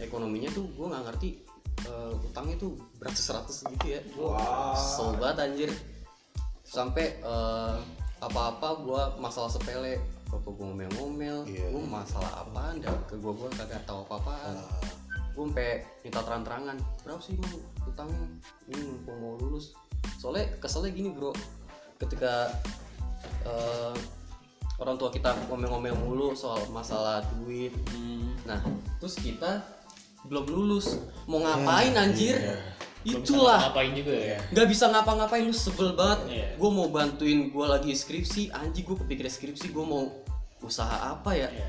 ekonominya 0.00 0.48
tuh 0.54 0.64
gua 0.74 0.96
nggak 0.96 1.04
ngerti 1.12 1.30
eh, 1.86 2.12
utangnya 2.30 2.56
tuh 2.56 2.78
beratus 2.96 3.26
ratus 3.28 3.56
gitu 3.68 3.86
ya. 3.98 4.00
Gua 4.14 4.38
kesel 4.74 5.08
banget 5.18 5.36
anjir. 5.44 5.70
Sampai 6.62 7.20
eh, 7.20 7.76
apa-apa 8.22 8.68
gua 8.80 9.02
masalah 9.18 9.50
sepele. 9.50 10.00
Apa 10.32 10.48
gua 10.48 10.72
ngomel-ngomel. 10.72 11.44
Iya. 11.44 11.68
gua 11.74 12.00
masalah 12.00 12.46
apaan? 12.46 12.80
Dah 12.80 12.94
ke 13.04 13.20
gua 13.20 13.34
gua 13.36 13.48
kagak 13.52 13.84
tahu 13.84 14.06
apa-apaan 14.08 14.56
gua 15.32 15.44
sampai 15.48 15.70
minta 16.04 16.20
terang-terangan 16.20 16.76
berapa 17.04 17.20
sih 17.20 17.34
lu 17.36 17.60
utangnya? 17.88 18.26
Ini 18.68 18.82
mumpung 18.84 19.18
mau 19.20 19.34
lulus. 19.40 19.72
Soalnya 20.20 20.52
keselnya 20.60 20.92
gini 20.92 21.12
bro. 21.12 21.32
Ketika 21.96 22.50
eh, 23.46 23.94
orang 24.82 24.96
tua 24.98 25.14
kita 25.14 25.34
ngomel-ngomel 25.46 25.94
mulu 25.94 26.34
soal 26.34 26.62
masalah 26.74 27.22
duit. 27.38 27.72
Nah 28.48 28.58
terus 28.98 29.16
kita 29.18 29.62
belum 30.26 30.46
lulus. 30.50 30.98
Mau 31.26 31.42
ngapain 31.42 31.94
anjir? 31.94 32.38
itulah. 33.02 33.70
Ngapain 33.70 33.92
juga 33.98 34.14
ya? 34.14 34.38
nggak 34.54 34.66
bisa 34.70 34.86
ngapa-ngapain 34.90 35.42
lu 35.42 35.54
sebel 35.54 35.94
banget. 35.98 36.20
Iya. 36.30 36.46
gue 36.54 36.70
mau 36.70 36.86
bantuin 36.86 37.50
gue 37.50 37.66
lagi 37.66 37.92
skripsi. 37.94 38.54
Anjing 38.54 38.86
gue 38.86 38.96
kepikiran 38.98 39.32
skripsi 39.32 39.74
gue 39.74 39.84
mau 39.84 40.06
usaha 40.62 41.10
apa 41.10 41.34
ya? 41.34 41.50
Iya. 41.50 41.68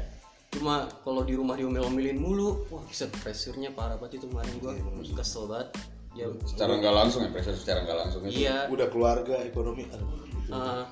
Cuma 0.53 0.85
kalau 1.01 1.21
di 1.21 1.33
rumah 1.33 1.53
diomel-omelin 1.53 2.15
mulu 2.15 2.63
wah 2.69 2.83
bisa 2.85 3.09
pressure-nya 3.09 3.73
parah 3.73 3.97
banget 3.97 4.21
itu 4.21 4.29
kemarin 4.29 4.53
gue 4.57 4.73
kesel 5.13 5.45
banget. 5.45 5.69
Ya 6.13 6.29
Secara 6.45 6.77
nggak 6.77 6.93
langsung 6.93 7.25
ya, 7.25 7.29
pressure 7.29 7.57
secara 7.57 7.81
nggak 7.81 7.97
langsung 7.97 8.21
itu. 8.23 8.45
iya. 8.45 8.69
Udah 8.69 8.87
keluarga 8.87 9.41
ekonomi 9.41 9.89
aduh 9.89 10.05
gitu. 10.29 10.53
eh, 10.53 10.83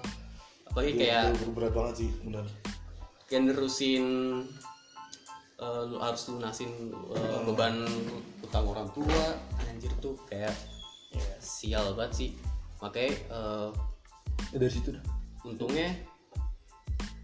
apalagi 0.65 0.91
Itu- 0.91 0.99
kayak 0.99 1.23
berat 1.53 1.73
banget 1.73 1.95
sih 1.97 2.09
benar. 2.25 2.45
Kayak 3.29 3.41
nerusin 3.47 4.05
eh, 5.57 5.81
lu 5.85 5.97
harus 6.01 6.21
lunasin 6.25 6.71
eh, 7.13 7.39
beban 7.45 7.85
utang 8.41 8.65
orang 8.65 8.89
tua 8.91 9.37
anjir 9.69 9.93
tuh 10.01 10.17
kayak 10.25 10.57
sial 11.37 11.93
banget 11.93 12.13
sih. 12.17 12.29
Makanya 12.81 13.13
eh, 13.29 13.69
Ya, 14.49 14.57
dari 14.57 14.73
situ 14.73 14.89
dah. 14.89 15.05
untungnya 15.45 15.93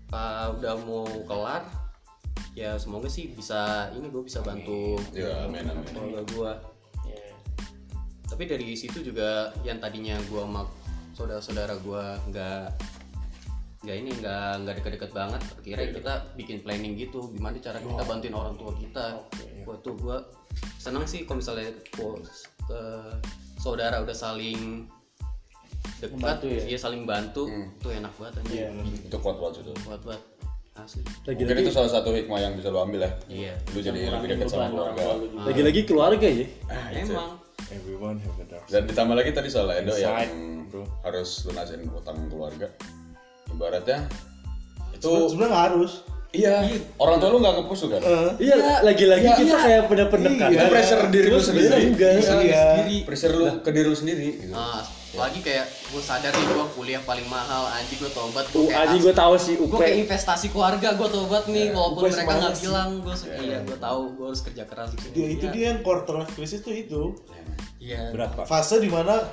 pas 0.08 0.54
udah 0.54 0.74
mau 0.86 1.02
kelar 1.26 1.66
ya 2.58 2.74
semoga 2.76 3.06
sih 3.06 3.30
bisa 3.30 3.94
ini 3.94 4.10
gue 4.10 4.24
bisa 4.26 4.42
bantu 4.42 4.98
Ya, 5.14 5.46
amin 5.46 5.70
amin. 5.70 5.86
keluarga 5.86 6.22
gue 6.26 6.52
tapi 8.28 8.44
dari 8.44 8.74
situ 8.74 9.00
juga 9.02 9.54
yang 9.62 9.78
tadinya 9.78 10.18
gue 10.26 10.42
sama 10.42 10.66
saudara-saudara 11.14 11.78
gue 11.80 12.04
nggak 12.28 12.66
nggak 13.78 13.96
ini 13.96 14.10
nggak 14.20 14.50
nggak 14.66 14.76
deket-deket 14.82 15.12
banget 15.14 15.42
akhirnya 15.56 15.88
kita 15.96 16.14
bikin 16.36 16.58
planning 16.60 16.98
gitu 16.98 17.30
gimana 17.32 17.56
cara 17.58 17.78
kita 17.78 18.04
bantuin 18.04 18.34
orang 18.34 18.58
tua 18.58 18.74
kita. 18.74 19.22
Buat 19.64 19.80
tuh 19.80 19.96
gue 19.96 20.18
senang 20.76 21.06
sih 21.06 21.24
kalau 21.24 21.40
misalnya 21.40 21.70
ko- 21.94 22.20
ke 22.68 22.80
saudara 23.58 24.02
udah 24.02 24.18
saling 24.18 24.90
dekat 25.98 26.38
ya? 26.44 26.62
iya 26.68 26.78
saling 26.78 27.06
bantu 27.08 27.48
tuh 27.80 27.90
enak 27.90 28.12
banget 28.18 28.44
aja 28.44 28.70
Itu 29.08 29.18
kuat 29.18 29.38
banget 29.40 29.64
itu. 29.64 29.74
buat 29.86 30.02
buat 30.04 30.22
asli. 30.80 31.02
Mungkin 31.26 31.58
itu 31.60 31.72
salah 31.72 31.90
satu 31.90 32.10
hikmah 32.12 32.38
yang 32.38 32.54
bisa 32.54 32.70
lu 32.70 32.80
ambil 32.80 33.06
ya. 33.06 33.12
iya. 33.28 33.54
Lu 33.72 33.80
jadi 33.80 34.10
lebih 34.10 34.28
dekat 34.34 34.48
sama 34.48 34.70
keluarga. 34.70 35.04
lagi-lagi 35.46 35.82
keluarga 35.84 36.28
ya. 36.28 36.48
Emang. 36.94 37.42
Everyone 37.68 38.16
have 38.24 38.40
a 38.40 38.46
dark 38.48 38.64
Dan 38.72 38.88
ditambah 38.88 39.12
lagi 39.12 39.36
tadi 39.36 39.52
soal 39.52 39.68
Edo 39.76 39.92
Inside, 39.92 40.32
yang 40.32 40.72
bro. 40.72 40.88
harus 41.04 41.44
lunasin 41.44 41.84
utang 41.92 42.16
keluarga. 42.32 42.72
Ibaratnya 43.52 44.08
itu 44.96 45.12
sebenarnya 45.30 45.52
nggak 45.52 45.66
harus. 45.74 45.92
Iya. 46.32 46.56
Orang 47.00 47.18
tua 47.20 47.30
lu 47.32 47.40
nggak 47.40 47.56
ngepush 47.60 47.82
juga. 47.88 47.98
iya. 48.40 48.84
Lagi-lagi 48.84 49.28
kita 49.36 49.56
kayak 49.58 49.84
pendek-pendek 49.88 50.32
Itu 50.48 50.66
pressure 50.70 51.02
diri 51.12 51.28
lu 51.28 51.40
sendiri. 51.40 51.80
iya. 52.44 52.64
Pressure 53.04 53.34
lu 53.36 53.46
ke 53.60 53.70
diri 53.72 53.88
lu 53.88 53.98
sendiri. 53.98 54.28
gitu. 54.48 54.54
Ah, 54.56 54.84
lagi 55.16 55.40
kayak 55.40 55.72
gue 55.72 56.04
sadar 56.04 56.36
nih 56.36 56.46
gue 56.52 56.66
kuliah 56.76 57.00
paling 57.08 57.24
mahal 57.32 57.64
anjing 57.72 57.96
gue 57.96 58.12
tobat 58.12 58.44
gue 58.52 58.60
Uh, 58.68 58.76
anjing 58.76 59.00
gue 59.00 59.16
tahu 59.16 59.34
sih 59.40 59.56
gue 59.56 59.64
UP 59.64 59.80
kayak 59.80 60.04
investasi 60.04 60.52
keluarga 60.52 61.00
gue 61.00 61.08
tobat 61.08 61.48
nih 61.48 61.72
walaupun 61.72 62.02
Gue 62.04 62.12
mereka 62.12 62.34
nggak 62.36 62.56
bilang 62.60 62.90
gue 63.00 63.16
iya. 63.40 63.58
gue 63.64 63.78
tahu 63.80 64.02
gue 64.20 64.26
harus 64.28 64.42
kerja 64.44 64.64
keras 64.68 64.90
gitu. 65.00 65.08
Dia 65.16 65.28
itu 65.32 65.46
dia 65.56 65.64
yang 65.72 65.80
quarter 65.80 66.20
life 66.20 66.34
crisis 66.36 66.60
tuh 66.60 66.76
itu. 66.76 67.16
Iya. 67.80 68.12
Berat 68.12 68.36
pak 68.36 68.46
fase 68.52 68.84
di 68.84 68.92
mana 68.92 69.24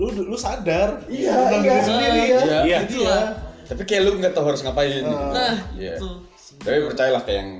lu 0.00 0.08
lu 0.16 0.36
sadar. 0.40 1.04
Iya, 1.12 1.32
tentang 1.44 1.60
iya. 1.60 1.68
diri 1.68 1.82
sendiri. 1.84 2.22
Ya 2.24 2.40
Iya. 2.40 2.58
Iya. 2.64 2.78
itu 2.88 2.98
ya 3.04 3.20
Tapi 3.66 3.82
kayak 3.84 4.02
lu 4.08 4.10
nggak 4.16 4.32
tahu 4.32 4.44
harus 4.48 4.60
ngapain. 4.64 5.04
gitu. 5.04 5.12
nah 5.12 5.54
Iya. 5.76 5.94
itu. 6.00 6.10
Tapi 6.64 6.78
percayalah 6.88 7.22
kayak 7.28 7.38
yang 7.44 7.50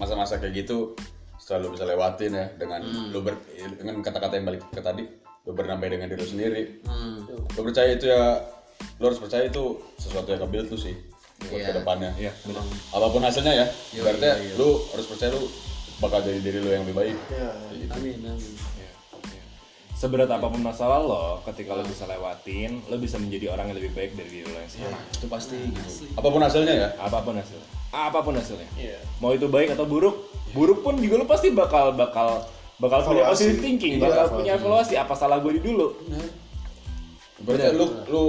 masa-masa 0.00 0.40
kayak 0.40 0.64
gitu 0.64 0.96
selalu 1.36 1.76
bisa 1.76 1.84
lewatin 1.84 2.32
ya 2.32 2.46
dengan 2.56 2.80
lu 3.12 3.20
ber, 3.20 3.36
dengan 3.76 4.00
kata-kata 4.00 4.40
yang 4.40 4.46
balik 4.48 4.62
ke 4.72 4.80
tadi 4.80 5.04
lu 5.42 5.52
bernamai 5.52 5.88
dengan 5.88 6.06
diri 6.06 6.22
sendiri. 6.22 6.62
hmm. 6.86 7.16
Lu 7.52 7.60
percaya 7.62 7.90
itu 7.92 8.06
ya 8.06 8.38
lu 8.98 9.04
harus 9.06 9.18
percaya 9.18 9.46
itu 9.46 9.78
sesuatu 9.96 10.30
yang 10.30 10.42
kebuild 10.42 10.66
tuh 10.68 10.78
sih 10.78 10.94
buat 11.42 11.58
Iya. 11.58 11.66
ke 11.68 11.72
depannya. 11.74 12.10
Iya, 12.14 12.32
benar. 12.46 12.62
Apa 12.94 13.06
pun 13.10 13.22
hasilnya 13.22 13.54
ya, 13.54 13.66
Yo, 13.90 14.06
berarti 14.06 14.22
iya, 14.22 14.34
iya. 14.38 14.54
lu 14.54 14.78
harus 14.94 15.06
percaya 15.10 15.30
lu 15.34 15.42
bakal 15.98 16.22
jadi 16.22 16.38
diri 16.38 16.58
lu 16.58 16.70
yang 16.70 16.82
lebih 16.86 16.96
baik. 16.96 17.16
Iya, 17.28 17.48
Kayak 17.50 17.78
gitu. 17.78 17.92
amin 17.98 18.18
amin 18.30 18.54
Seberat 19.92 20.26
apa 20.26 20.50
pun 20.50 20.58
masalah 20.58 20.98
lo, 20.98 21.38
ketika 21.46 21.78
lo 21.78 21.86
bisa 21.86 22.10
lewatin, 22.10 22.82
lo 22.90 22.98
bisa 22.98 23.22
menjadi 23.22 23.54
orang 23.54 23.70
yang 23.70 23.78
lebih 23.78 23.94
baik 23.94 24.10
dari 24.18 24.30
diri 24.34 24.50
lo 24.50 24.58
yang 24.58 24.66
sekarang. 24.66 24.98
Itu 25.14 25.26
pasti 25.30 25.54
gitu. 25.62 25.90
Apa 26.18 26.26
pun 26.26 26.42
hasilnya 26.42 26.74
ya. 26.74 26.88
Apa 26.98 27.22
pun 27.22 27.38
hasilnya, 27.38 27.66
apa 27.94 28.18
pun 28.18 28.34
hasilnya. 28.34 28.66
Mau 29.22 29.30
itu 29.30 29.46
baik 29.46 29.78
atau 29.78 29.86
buruk, 29.86 30.26
buruk 30.50 30.82
pun 30.82 30.98
juga 30.98 31.22
lo 31.22 31.26
pasti 31.26 31.54
bakal 31.54 31.94
bakal 31.94 32.42
bakal 32.80 32.98
punya 33.04 33.22
Evaluasi. 33.26 33.42
positive 33.44 33.58
thinking, 33.60 33.92
Iya, 33.96 34.02
bakal 34.02 34.16
evaluasi. 34.24 34.36
punya 34.38 34.52
evaluasi 34.56 34.94
apa 34.96 35.14
salah 35.16 35.38
gue 35.40 35.52
di 35.56 35.62
dulu. 35.62 35.86
Berarti 37.42 37.68
lu 37.74 37.86
lu 38.08 38.24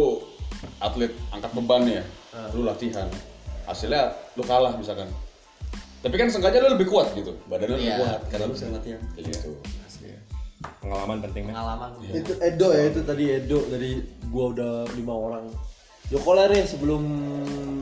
atlet 0.79 1.11
angkat 1.29 1.51
beban 1.53 1.81
nih 1.85 1.95
ya. 1.99 2.05
Lu 2.55 2.61
latihan. 2.65 3.07
Hasilnya 3.63 4.11
lu 4.35 4.43
kalah 4.43 4.73
misalkan. 4.75 5.07
Tapi 6.03 6.15
kan 6.19 6.27
sengaja 6.27 6.59
lu 6.59 6.75
lebih 6.75 6.91
kuat 6.91 7.15
gitu. 7.15 7.37
Badan 7.47 7.71
lu 7.71 7.75
lebih 7.79 7.93
Iya. 7.93 7.97
kuat 8.03 8.19
karena 8.27 8.45
lu 8.49 8.55
sering 8.57 8.73
latihan. 8.75 8.99
Kayak 9.15 9.25
gitu. 9.31 9.51
Pengalaman 10.79 11.19
penting 11.19 11.43
pengalaman 11.51 11.91
itu 11.99 12.39
Edo 12.39 12.71
ya 12.71 12.87
itu 12.87 13.03
tadi 13.03 13.23
Edo 13.35 13.67
dari 13.67 13.99
gua 14.31 14.55
udah 14.55 14.87
lima 14.95 15.11
orang 15.11 15.45
Joko 16.07 16.35
ya 16.35 16.63
sebelum 16.63 17.03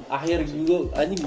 akhir 0.10 0.50
juga 0.50 0.90
anjing 0.98 1.22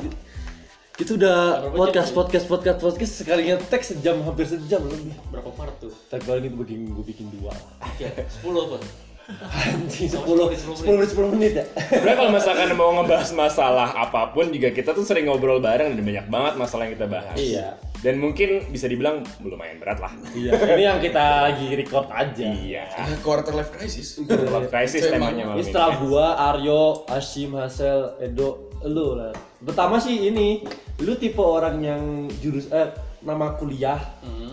itu 0.94 1.18
udah 1.18 1.70
podcast 1.74 2.14
podcast 2.14 2.46
podcast 2.46 2.78
podcast 2.78 3.12
sekalinya 3.18 3.58
teks 3.58 3.98
sejam 3.98 4.22
hampir 4.22 4.46
sejam 4.46 4.78
lebih 4.86 5.10
Berapa 5.26 5.50
part 5.50 5.74
tuh? 5.82 5.90
tapi 6.06 6.22
paling 6.22 6.46
itu 6.46 6.54
bikin 6.54 6.80
gue 6.86 7.04
bikin 7.04 7.26
dua 7.34 7.50
Ya, 7.98 8.10
10 8.14 8.46
apa? 8.54 8.78
Anjing 9.24 10.06
10 10.06 10.20
10 10.20 10.84
menit 10.84 11.10
10 11.16 11.32
menit 11.32 11.52
ya. 11.56 11.64
Sebenarnya 11.88 12.16
kalau 12.20 12.30
misalkan 12.30 12.68
mau 12.76 12.92
ngebahas 12.92 13.30
masalah 13.32 13.88
apa 13.96 14.30
pun 14.30 14.52
juga 14.52 14.68
kita 14.68 14.92
tuh 14.92 15.00
sering 15.00 15.26
ngobrol 15.26 15.58
bareng 15.58 15.96
dan 15.96 16.04
banyak 16.04 16.26
banget 16.28 16.52
masalah 16.60 16.82
yang 16.84 16.94
kita 16.94 17.08
bahas. 17.08 17.36
Iya. 17.40 17.66
Dan 18.04 18.20
mungkin 18.20 18.68
bisa 18.68 18.84
dibilang 18.84 19.24
lumayan 19.40 19.80
berat 19.80 19.96
lah. 19.96 20.12
Iya, 20.36 20.76
ini 20.76 20.82
yang 20.84 21.00
kita 21.00 21.24
lagi 21.48 21.72
record 21.72 22.12
aja. 22.12 22.46
Iya. 22.52 22.84
quarter 23.24 23.56
life 23.56 23.72
crisis. 23.72 24.20
Love 24.20 24.68
crisis 24.68 25.08
temanya 25.08 25.48
malam 25.48 25.56
Ini 25.56 25.62
ini. 25.64 25.68
setelah 25.72 25.92
gua, 26.04 26.26
Aryo, 26.52 27.08
Hashim, 27.08 27.56
Hasel, 27.56 28.20
Edo, 28.20 28.68
lu 28.84 29.16
lah. 29.16 29.32
Pertama 29.56 29.96
sih 29.96 30.28
ini, 30.28 30.60
lu 31.00 31.12
tipe 31.14 31.40
orang 31.40 31.80
yang 31.80 32.02
jurus 32.38 32.70
eh 32.70 32.94
nama 33.20 33.56
kuliah 33.56 33.98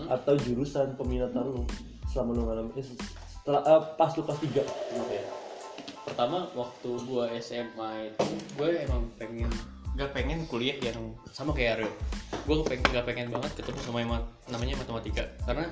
atau 0.08 0.34
jurusan 0.34 0.96
peminatan 0.96 1.44
lu 1.44 1.62
selama 2.08 2.30
lu 2.32 2.42
ngalamin 2.44 2.72
eh, 2.74 2.84
setelah 2.84 3.62
eh, 3.62 3.82
pas 3.94 4.10
lu 4.12 4.22
kelas 4.22 4.40
3. 4.40 4.60
pertama 6.02 6.50
waktu 6.52 6.90
gua 7.06 7.30
SMA 7.38 8.10
itu 8.10 8.26
gue 8.58 8.70
emang 8.82 9.06
pengen 9.16 9.48
gak 9.94 10.10
pengen 10.10 10.44
kuliah 10.44 10.74
yang 10.80 10.98
sama 11.30 11.52
kayak 11.52 11.78
Aryo. 11.78 11.90
Gue 12.42 12.64
pengen 12.64 12.84
gak 12.90 13.04
pengen 13.04 13.28
banget 13.28 13.52
ketemu 13.54 13.78
sama 13.80 14.00
yang 14.00 14.10
ma- 14.10 14.28
namanya 14.48 14.74
matematika. 14.76 15.20
Karena 15.44 15.68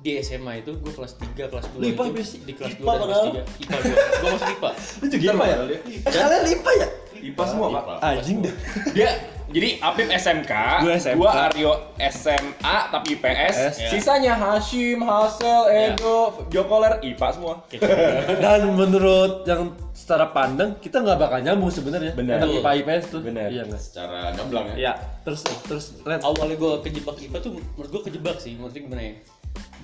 di 0.00 0.16
SMA 0.20 0.60
itu 0.60 0.72
gue 0.74 0.88
kelas 0.90 1.16
3, 1.16 1.52
kelas 1.52 1.64
2 1.70 1.80
Lu 1.80 1.86
IPA 1.86 2.04
itu 2.10 2.22
di 2.42 2.52
kelas 2.52 2.72
2 2.76 2.82
IPA 2.82 2.88
dan 2.88 3.04
kelas 3.04 3.20
padahal. 3.20 3.26
3 3.30 3.62
IPA 3.62 3.76
gue, 3.78 3.94
gue 3.94 4.28
masuk 4.32 4.48
IPA 4.50 4.70
Lu 4.74 5.06
juga 5.06 5.24
IPA 5.30 5.44
ya? 5.44 5.56
Eh, 5.56 5.78
Kalian 6.04 6.44
IPA 6.50 6.70
ya? 6.74 6.88
IPA 7.32 7.44
semua, 7.48 7.66
Pak. 7.72 7.98
Anjing 8.04 8.44
dah. 8.44 8.54
Dia 8.92 9.08
jadi 9.54 9.78
Apip 9.78 10.08
SMK, 10.08 10.52
Gua 10.82 10.92
SMK. 10.96 11.14
gua 11.20 11.30
Aryo 11.46 11.72
SMA 12.00 12.76
tapi 12.90 13.14
IPS, 13.14 13.54
S. 13.54 13.76
Ya. 13.76 13.88
sisanya 13.92 14.34
Hashim, 14.34 15.04
Hasel, 15.04 15.68
Edo, 15.70 16.48
Jokoler 16.48 16.98
IPA 17.04 17.28
semua. 17.36 17.54
Dan 18.42 18.72
menurut 18.74 19.44
yang 19.44 19.76
secara 19.94 20.32
pandang 20.32 20.80
kita 20.80 21.04
nggak 21.04 21.18
bakal 21.20 21.38
nyambung 21.44 21.70
sebenarnya. 21.70 22.16
Bener. 22.16 22.40
Anak 22.40 22.50
IPA 22.50 22.70
IPS 22.82 23.04
tuh. 23.12 23.20
Bener. 23.20 23.48
Iya 23.52 23.62
nggak? 23.68 23.82
Secara 23.84 24.32
gamblang 24.32 24.66
ya. 24.72 24.76
Iya. 24.80 24.92
Terus 25.22 25.40
terus 25.68 25.84
Len. 26.02 26.20
awalnya 26.24 26.56
gue 26.56 26.72
kejebak 26.90 27.16
IPA 27.20 27.38
tuh 27.44 27.52
menurut 27.54 27.90
gue 27.94 28.02
kejebak 28.10 28.36
sih 28.40 28.56
menurut 28.56 28.72
gue 28.74 28.82
gimana 28.84 29.02
ya 29.04 29.14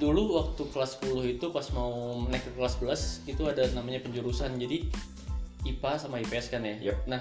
dulu 0.00 0.40
waktu 0.40 0.62
kelas 0.72 0.96
10 1.05 1.37
itu 1.37 1.46
pas 1.53 1.66
mau 1.76 2.24
naik 2.26 2.42
ke 2.42 2.50
kelas 2.57 2.81
11 2.81 3.31
itu 3.37 3.42
ada 3.44 3.68
namanya 3.76 4.00
penjurusan 4.00 4.57
jadi 4.57 4.88
IPA 5.64 5.90
sama 6.01 6.20
IPS 6.25 6.46
kan 6.53 6.62
ya? 6.64 6.77
Yep. 6.92 6.96
nah 7.11 7.20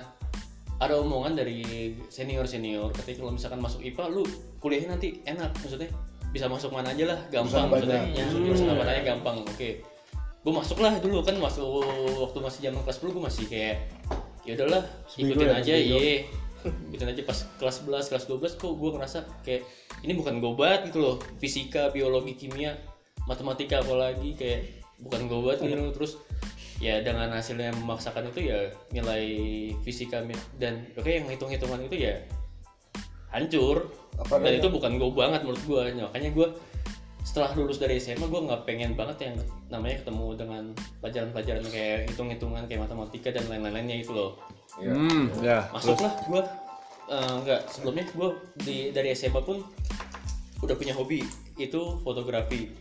ada 0.80 0.96
omongan 0.96 1.36
dari 1.36 1.92
senior 2.08 2.48
senior 2.48 2.88
katanya 2.96 3.18
kalau 3.20 3.32
misalkan 3.36 3.60
masuk 3.60 3.84
IPA 3.84 4.04
lu 4.16 4.24
kuliahnya 4.64 4.96
nanti 4.96 5.20
enak 5.28 5.52
maksudnya? 5.60 5.92
Bisa 6.32 6.48
masuk 6.48 6.72
mana 6.72 6.96
aja 6.96 7.04
lah 7.10 7.20
gampang 7.28 7.68
maksudnya. 7.68 8.08
Ya, 8.16 8.24
jurusan 8.32 8.72
apa 8.72 8.88
aja 8.88 9.04
gampang 9.04 9.44
oke. 9.44 9.70
Gue 10.40 10.54
masuk 10.56 10.80
lah 10.80 10.96
dulu 11.04 11.20
kan 11.20 11.36
masuk 11.36 11.84
waktu 12.24 12.40
masih 12.40 12.60
zaman 12.72 12.82
kelas 12.88 12.98
10 13.04 13.12
gue 13.12 13.24
masih 13.28 13.44
kayak 13.52 13.76
ya 14.48 14.56
udahlah 14.56 14.84
ikutin 15.20 15.52
ya, 15.52 15.60
aja 15.60 15.74
iya. 15.76 16.24
Ikutin 16.64 17.08
aja 17.12 17.22
pas 17.28 17.40
kelas 17.60 17.76
11 17.84 18.12
kelas 18.16 18.24
12 18.56 18.56
kok 18.56 18.72
gue 18.72 18.90
ngerasa 18.96 19.20
kayak 19.44 19.68
ini 20.08 20.16
bukan 20.16 20.40
banget 20.40 20.96
gitu 20.96 21.04
loh. 21.04 21.16
Fisika 21.44 21.92
biologi 21.92 22.40
kimia 22.40 22.72
matematika 23.28 23.84
apalagi 23.84 24.32
kayak 24.40 24.80
bukan 25.04 25.28
gue 25.28 25.40
banget 25.44 25.60
gitu. 25.68 25.76
Loh. 25.76 25.92
terus 25.92 26.14
ya 26.80 27.04
dengan 27.04 27.28
hasilnya 27.36 27.76
memaksakan 27.76 28.32
itu 28.32 28.56
ya 28.56 28.72
nilai 28.96 29.24
fisika 29.84 30.24
dan 30.56 30.88
oke 30.96 31.08
yang 31.12 31.28
hitung-hitungan 31.28 31.84
itu 31.86 32.08
ya 32.08 32.16
hancur. 33.30 33.92
Dan 34.20 34.60
itu 34.60 34.68
bukan 34.68 35.00
gue 35.00 35.12
banget 35.16 35.48
menurut 35.48 35.64
gue 35.64 35.84
makanya 35.96 36.32
gue 36.36 36.48
setelah 37.24 37.52
lulus 37.56 37.78
dari 37.78 38.00
SMA 38.02 38.26
gue 38.26 38.42
nggak 38.42 38.64
pengen 38.66 38.96
banget 38.96 39.32
yang 39.32 39.36
namanya 39.70 40.02
ketemu 40.02 40.26
dengan 40.34 40.64
pelajaran-pelajaran 41.04 41.66
kayak 41.70 42.00
hitung-hitungan 42.10 42.64
kayak 42.66 42.82
matematika 42.90 43.30
dan 43.30 43.46
lain-lainnya 43.52 44.02
itu 44.02 44.12
loh. 44.16 44.40
Hmm, 44.80 45.30
ya. 45.44 45.68
masuklah 45.76 46.16
gue 46.26 46.42
nggak 47.10 47.62
sebelumnya 47.70 48.06
gue 48.16 48.30
di 48.64 48.78
dari 48.96 49.12
SMA 49.14 49.44
pun 49.44 49.62
udah 50.64 50.76
punya 50.76 50.96
hobi 50.96 51.24
itu 51.60 51.82
fotografi. 52.02 52.72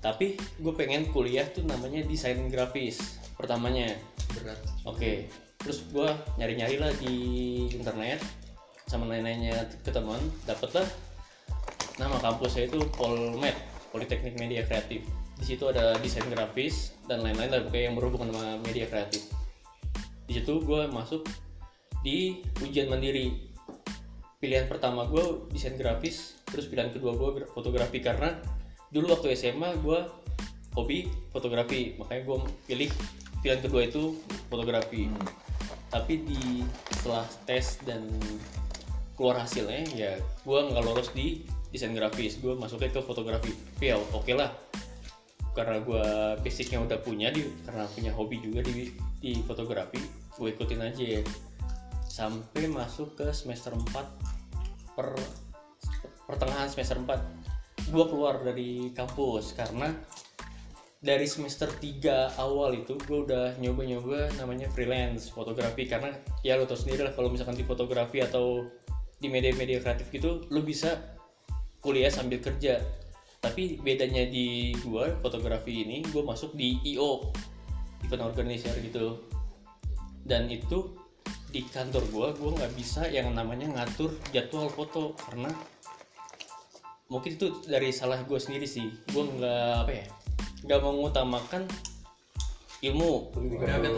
Tapi 0.00 0.38
gue 0.60 0.72
pengen 0.76 1.08
kuliah 1.10 1.48
tuh 1.50 1.64
namanya 1.64 2.04
desain 2.04 2.38
grafis 2.46 3.25
pertamanya. 3.36 3.94
Berat. 4.34 4.60
Oke 4.88 5.28
terus 5.66 5.82
gue 5.90 6.08
nyari-nyari 6.38 6.78
lah 6.78 6.94
di 7.02 7.14
internet 7.74 8.22
sama 8.86 9.10
nanya-nanya 9.10 9.66
ke 9.82 9.90
teman 9.90 10.20
dapet 10.46 10.70
lah 10.78 10.86
nama 11.98 12.22
kampusnya 12.22 12.70
itu 12.70 12.86
Polmed 12.94 13.56
Politeknik 13.90 14.38
Media 14.38 14.62
Kreatif. 14.62 15.02
Di 15.36 15.44
situ 15.44 15.66
ada 15.66 15.96
desain 15.98 16.22
grafis 16.30 16.94
dan 17.10 17.24
lain-lain 17.24 17.50
lah 17.50 17.60
pokoknya 17.66 17.84
yang 17.90 17.96
berhubungan 17.96 18.28
sama 18.30 18.56
media 18.62 18.86
kreatif. 18.88 19.28
Di 20.28 20.32
situ 20.40 20.60
gue 20.64 20.88
masuk 20.92 21.24
di 22.04 22.40
ujian 22.60 22.88
mandiri. 22.88 23.52
Pilihan 24.40 24.68
pertama 24.68 25.08
gue 25.08 25.48
desain 25.52 25.76
grafis 25.76 26.40
terus 26.48 26.68
pilihan 26.68 26.92
kedua 26.92 27.16
gue 27.16 27.48
fotografi. 27.52 28.00
Karena 28.00 28.36
dulu 28.92 29.16
waktu 29.16 29.32
SMA 29.36 29.76
gue 29.80 29.98
hobi 30.76 31.08
fotografi. 31.32 31.96
Makanya 31.96 32.22
gue 32.22 32.38
pilih 32.68 32.90
pilihan 33.40 33.60
kedua 33.64 33.82
itu 33.88 34.20
fotografi. 34.52 35.08
Tapi 35.88 36.14
di 36.22 36.62
setelah 36.92 37.24
tes 37.48 37.80
dan 37.82 38.04
keluar 39.16 39.40
hasilnya 39.40 39.82
ya 39.96 40.12
gue 40.20 40.58
nggak 40.60 40.84
lolos 40.84 41.10
di 41.16 41.48
desain 41.72 41.96
grafis. 41.96 42.38
Gue 42.38 42.52
masuknya 42.54 42.92
ke 42.92 43.00
fotografi. 43.00 43.56
Ya 43.80 43.96
oke 43.96 44.36
lah. 44.36 44.52
Karena 45.56 45.80
gue 45.80 46.04
basicnya 46.44 46.84
udah 46.84 47.00
punya 47.00 47.32
di 47.32 47.48
karena 47.64 47.88
punya 47.88 48.12
hobi 48.12 48.44
juga 48.44 48.60
di 48.60 48.92
di 49.16 49.40
fotografi 49.48 49.98
gue 50.36 50.48
ikutin 50.52 50.84
aja. 50.84 51.04
Ya 51.18 51.20
sampai 52.06 52.68
masuk 52.68 53.16
ke 53.16 53.28
semester 53.32 53.76
4 53.76 54.96
per 54.96 55.12
pertengahan 56.24 56.68
semester 56.68 56.96
4 57.00 57.88
gue 57.88 58.04
keluar 58.04 58.44
dari 58.44 58.92
kampus. 58.92 59.56
Karena 59.56 59.88
dari 61.04 61.28
semester 61.28 61.68
3 61.68 62.40
awal 62.40 62.72
itu 62.72 62.96
gue 62.96 63.18
udah 63.28 63.60
nyoba-nyoba 63.60 64.32
namanya 64.40 64.72
freelance 64.72 65.28
fotografi. 65.28 65.84
Karena 65.84 66.16
ya 66.40 66.56
lo 66.56 66.64
tau 66.64 66.78
sendiri 66.78 67.04
lah 67.04 67.12
kalau 67.12 67.28
misalkan 67.28 67.56
di 67.56 67.66
fotografi 67.68 68.24
atau 68.24 68.64
di 69.16 69.28
media-media 69.32 69.80
kreatif 69.80 70.12
gitu 70.12 70.44
lo 70.52 70.60
bisa 70.64 70.96
kuliah 71.84 72.08
sambil 72.08 72.40
kerja. 72.40 72.80
Tapi 73.44 73.78
bedanya 73.78 74.24
di 74.26 74.72
gua 74.82 75.12
fotografi 75.20 75.84
ini 75.84 76.00
gue 76.08 76.24
masuk 76.24 76.56
di 76.56 76.80
IO 76.96 77.28
event 78.08 78.24
organizer 78.24 78.72
gitu. 78.80 79.20
Dan 80.26 80.48
itu 80.48 80.96
di 81.52 81.62
kantor 81.62 82.02
gua 82.10 82.28
gua 82.34 82.50
nggak 82.56 82.72
bisa 82.74 83.06
yang 83.06 83.30
namanya 83.36 83.68
ngatur 83.68 84.16
jadwal 84.32 84.72
foto. 84.72 85.12
Karena 85.14 85.52
mungkin 87.12 87.36
itu 87.36 87.62
dari 87.68 87.92
salah 87.92 88.24
gue 88.24 88.40
sendiri 88.40 88.66
sih. 88.66 88.90
Gue 89.12 89.22
nggak 89.22 89.86
apa 89.86 89.92
ya 89.92 90.25
nggak 90.64 90.80
mengutamakan 90.80 91.68
ilmu 92.84 93.32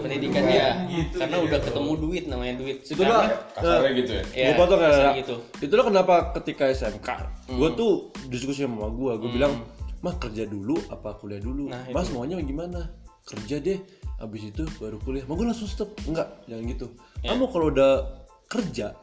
pendidikan. 0.02 0.44
Ya 0.46 0.86
karena 1.14 1.36
udah 1.42 1.58
ketemu 1.60 1.92
duit 1.98 2.24
namanya 2.30 2.54
duit. 2.62 2.76
Itu 2.86 3.02
lah, 3.02 3.26
Kasarnya 3.54 3.90
gitu 3.98 4.12
ya. 4.14 4.24
ya, 4.32 4.46
gue 4.54 4.66
ya. 4.66 4.76
kasar 4.78 5.12
gitu. 5.18 5.34
Itu 5.58 5.72
lo 5.74 5.82
kenapa 5.86 6.14
ketika 6.38 6.70
SMK, 6.70 7.08
gue 7.50 7.70
tuh 7.74 8.14
diskusi 8.30 8.62
sama 8.62 8.86
mama 8.86 8.90
gue, 8.94 9.12
gue 9.26 9.30
bilang, 9.34 9.54
mah 10.00 10.14
kerja 10.16 10.46
dulu 10.46 10.78
apa 10.88 11.18
kuliah 11.18 11.42
dulu? 11.42 11.66
Nah, 11.68 11.90
Mas 11.90 12.08
maunya 12.14 12.38
gimana? 12.38 12.94
Kerja 13.26 13.60
deh, 13.60 13.82
abis 14.22 14.54
itu 14.54 14.64
baru 14.78 14.96
kuliah. 15.02 15.26
Mau 15.26 15.36
gue 15.36 15.50
langsung 15.50 15.68
stop, 15.68 15.92
enggak, 16.06 16.30
jangan 16.46 16.64
gitu. 16.70 16.86
Kamu 17.26 17.44
kalau 17.50 17.66
udah 17.74 18.24
kerja, 18.48 18.94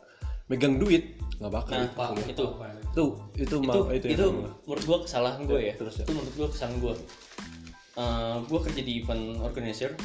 megang 0.48 0.80
duit, 0.82 1.20
nggak 1.36 1.52
bakal 1.52 1.74
nah 1.76 1.84
itu 1.84 1.96
pak 2.00 2.10
itu. 2.32 2.46
Tuh, 2.96 3.12
itu 3.36 3.56
itu 3.60 3.80
itu, 3.92 4.08
itu, 4.08 4.24
yang 4.24 4.40
sama. 4.40 4.52
menurut 4.64 4.84
gua 4.88 5.00
kesalahan 5.04 5.42
gue 5.44 5.60
ya, 5.60 5.74
terus 5.76 5.96
ya. 6.00 6.04
itu 6.08 6.12
menurut 6.16 6.36
gua 6.40 6.48
kesalahan 6.48 6.76
gue 6.80 6.94
Eh 7.96 8.38
gue 8.48 8.60
kerja 8.60 8.82
di 8.84 8.94
event 9.02 9.40
organizer. 9.42 9.96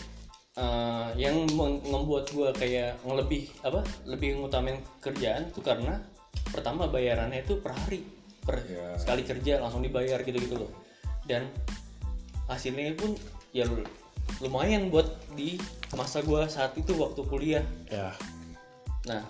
Eh, 0.58 1.08
yang 1.14 1.46
membuat 1.86 2.30
gue 2.34 2.50
kayak 2.58 2.98
ngelebih 3.06 3.50
apa 3.62 3.86
lebih 4.02 4.42
ngutamain 4.42 4.82
kerjaan 4.98 5.46
itu 5.46 5.62
karena 5.62 6.02
pertama 6.50 6.90
bayarannya 6.90 7.46
itu 7.46 7.62
per 7.62 7.70
hari 7.70 8.02
per 8.42 8.58
sekali 8.98 9.22
kerja 9.22 9.62
langsung 9.62 9.82
dibayar 9.82 10.18
gitu 10.26 10.38
gitu 10.38 10.56
loh. 10.58 10.72
Dan 11.26 11.46
hasilnya 12.50 12.98
pun 12.98 13.14
ya 13.54 13.62
lu- 13.66 13.86
lumayan 14.42 14.90
buat 14.90 15.06
di 15.38 15.58
masa 15.94 16.22
gue 16.22 16.42
saat 16.50 16.74
itu 16.74 16.94
waktu 16.98 17.22
kuliah. 17.26 17.64
Ya, 17.86 18.14
Nah, 19.08 19.24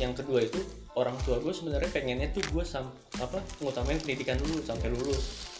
yang 0.00 0.16
kedua 0.16 0.40
itu 0.40 0.56
orang 0.96 1.16
tua 1.28 1.36
gue 1.40 1.52
sebenarnya 1.52 1.90
pengennya 1.92 2.32
tuh 2.32 2.40
gue 2.52 2.64
sam 2.64 2.88
apa 3.20 3.40
ngutamain 3.60 4.00
pendidikan 4.00 4.40
dulu 4.40 4.64
sampai 4.64 4.88
lulus. 4.88 5.51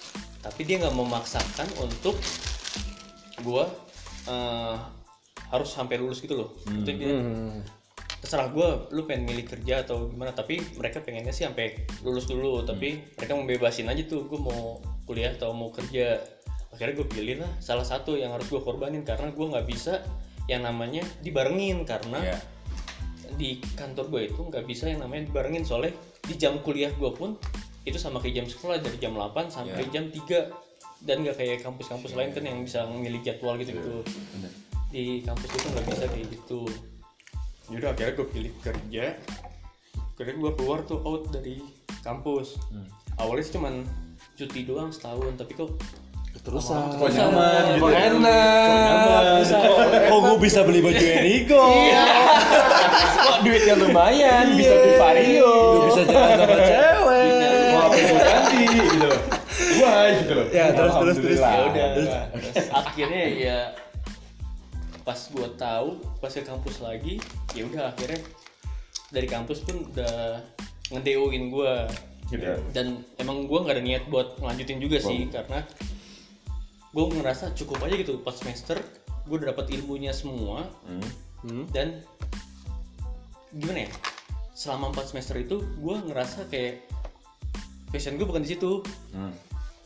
Tapi 0.42 0.60
dia 0.66 0.82
nggak 0.82 0.94
memaksakan 0.98 1.68
untuk 1.78 2.18
gue 3.40 3.64
eh, 4.28 4.76
harus 5.48 5.68
sampai 5.70 5.96
lulus 6.02 6.18
gitu 6.18 6.34
loh. 6.34 6.50
Itu 6.66 6.90
dia, 6.98 7.14
terserah 8.22 8.50
gue, 8.50 8.68
lu 8.94 9.06
pengen 9.06 9.26
milih 9.30 9.46
kerja 9.46 9.86
atau 9.86 10.10
gimana. 10.10 10.34
Tapi 10.34 10.58
mereka 10.78 10.98
pengennya 11.02 11.30
sih 11.30 11.46
sampai 11.46 11.86
lulus 12.02 12.26
dulu. 12.26 12.66
Tapi 12.66 12.98
mereka 13.18 13.32
membebasin 13.38 13.86
aja 13.86 14.02
tuh 14.06 14.26
gue 14.26 14.40
mau 14.40 14.82
kuliah 15.06 15.34
atau 15.34 15.54
mau 15.54 15.70
kerja. 15.70 16.18
akhirnya 16.72 17.04
gue 17.04 17.08
pilih 17.12 17.36
lah 17.44 17.52
salah 17.60 17.84
satu 17.84 18.16
yang 18.16 18.32
harus 18.32 18.48
gue 18.48 18.56
korbanin 18.56 19.04
karena 19.04 19.28
gue 19.28 19.44
nggak 19.44 19.68
bisa 19.68 20.00
yang 20.48 20.64
namanya 20.64 21.04
dibarengin 21.20 21.84
karena 21.84 22.16
Iya. 22.24 22.38
di 23.36 23.60
kantor 23.76 24.08
gue 24.08 24.32
itu 24.32 24.40
nggak 24.40 24.64
bisa 24.64 24.88
yang 24.88 25.04
namanya 25.04 25.28
dibarengin 25.28 25.68
soalnya 25.68 25.92
di 26.24 26.32
jam 26.40 26.56
kuliah 26.64 26.88
gue 26.96 27.12
pun 27.12 27.36
itu 27.82 27.98
sama 27.98 28.22
kayak 28.22 28.42
jam 28.42 28.46
sekolah 28.46 28.78
dari 28.78 28.96
jam 29.02 29.12
8 29.18 29.50
sampai 29.50 29.82
jam 29.90 30.06
3 30.10 30.50
dan 31.02 31.26
nggak 31.26 31.34
kayak 31.34 31.66
kampus-kampus 31.66 32.14
lain 32.14 32.30
kan 32.30 32.46
yang 32.46 32.62
bisa 32.62 32.86
memilih 32.86 33.18
jadwal 33.26 33.58
gitu 33.58 33.74
gitu. 33.74 34.06
Di 34.94 35.24
kampus 35.26 35.50
itu 35.50 35.66
nggak 35.72 35.84
bisa 35.90 36.04
kayak 36.06 36.26
gitu. 36.30 36.60
Yaudah 37.74 37.90
akhirnya 37.90 38.14
gue 38.18 38.26
pilih 38.30 38.52
kerja. 38.62 39.04
Akhirnya 40.14 40.34
gue 40.38 40.52
keluar 40.54 40.86
tuh 40.86 41.02
out 41.02 41.26
dari 41.34 41.58
kampus. 42.06 42.54
Awalnya 43.18 43.42
sih 43.42 43.54
cuman 43.58 43.82
cuti 44.38 44.60
doang 44.62 44.94
setahun 44.94 45.34
tapi 45.34 45.58
kok 45.58 45.74
Terusan. 46.42 46.98
Kok 46.98 47.06
nyaman 47.12 47.76
gitu. 47.76 47.86
Kok 47.86 47.92
enak. 47.92 49.46
Kok 50.10 50.18
gue 50.26 50.36
bisa 50.42 50.64
beli 50.66 50.80
baju 50.82 50.98
Enrico? 50.98 51.64
Kok 53.22 53.36
duitnya 53.46 53.74
lumayan, 53.78 54.56
bisa 54.58 54.74
di 54.74 54.90
Vario. 54.98 55.54
Gue 55.54 55.82
bisa 55.92 56.02
jalan 56.08 56.36
sama 56.42 56.56
cewek. 56.66 57.51
Ganti 58.52 58.76
gitu. 58.84 59.10
Wah 59.80 60.04
gitu 60.12 60.32
loh. 60.36 60.46
Ya 60.52 60.64
terus 60.76 60.94
terus 61.00 61.16
terus. 61.18 61.38
Ya 61.40 61.60
udah 61.66 61.86
Terus 61.96 62.10
akhirnya 62.68 63.24
ya 63.32 63.58
pas 65.02 65.18
gue 65.18 65.48
tahu 65.58 65.98
pas 66.22 66.30
ke 66.30 66.46
kampus 66.46 66.78
lagi 66.78 67.18
ya 67.58 67.66
udah 67.66 67.90
akhirnya 67.90 68.22
dari 69.10 69.26
kampus 69.26 69.66
pun 69.66 69.90
udah 69.90 70.38
ngedeuin 70.94 71.50
gue 71.50 71.74
dan 72.70 73.02
emang 73.18 73.50
gue 73.50 73.58
nggak 73.60 73.76
ada 73.76 73.84
niat 73.84 74.04
buat 74.06 74.38
ngelanjutin 74.38 74.78
juga 74.78 75.02
sih 75.02 75.26
karena 75.26 75.66
gue 76.94 77.04
ngerasa 77.18 77.50
cukup 77.58 77.82
aja 77.82 77.98
gitu 77.98 78.22
pas 78.22 78.32
semester 78.38 78.78
gue 79.26 79.34
udah 79.42 79.50
dapat 79.50 79.74
ilmunya 79.74 80.14
semua 80.14 80.70
Hmm. 81.42 81.66
dan 81.74 81.98
gimana 83.50 83.90
ya 83.90 83.92
selama 84.54 84.94
4 84.94 85.10
semester 85.10 85.34
itu 85.42 85.58
gue 85.82 85.96
ngerasa 86.06 86.46
kayak 86.46 86.86
passion 87.92 88.16
gue 88.16 88.24
bukan 88.24 88.42
di 88.42 88.56
situ. 88.56 88.80
Hmm. 89.12 89.30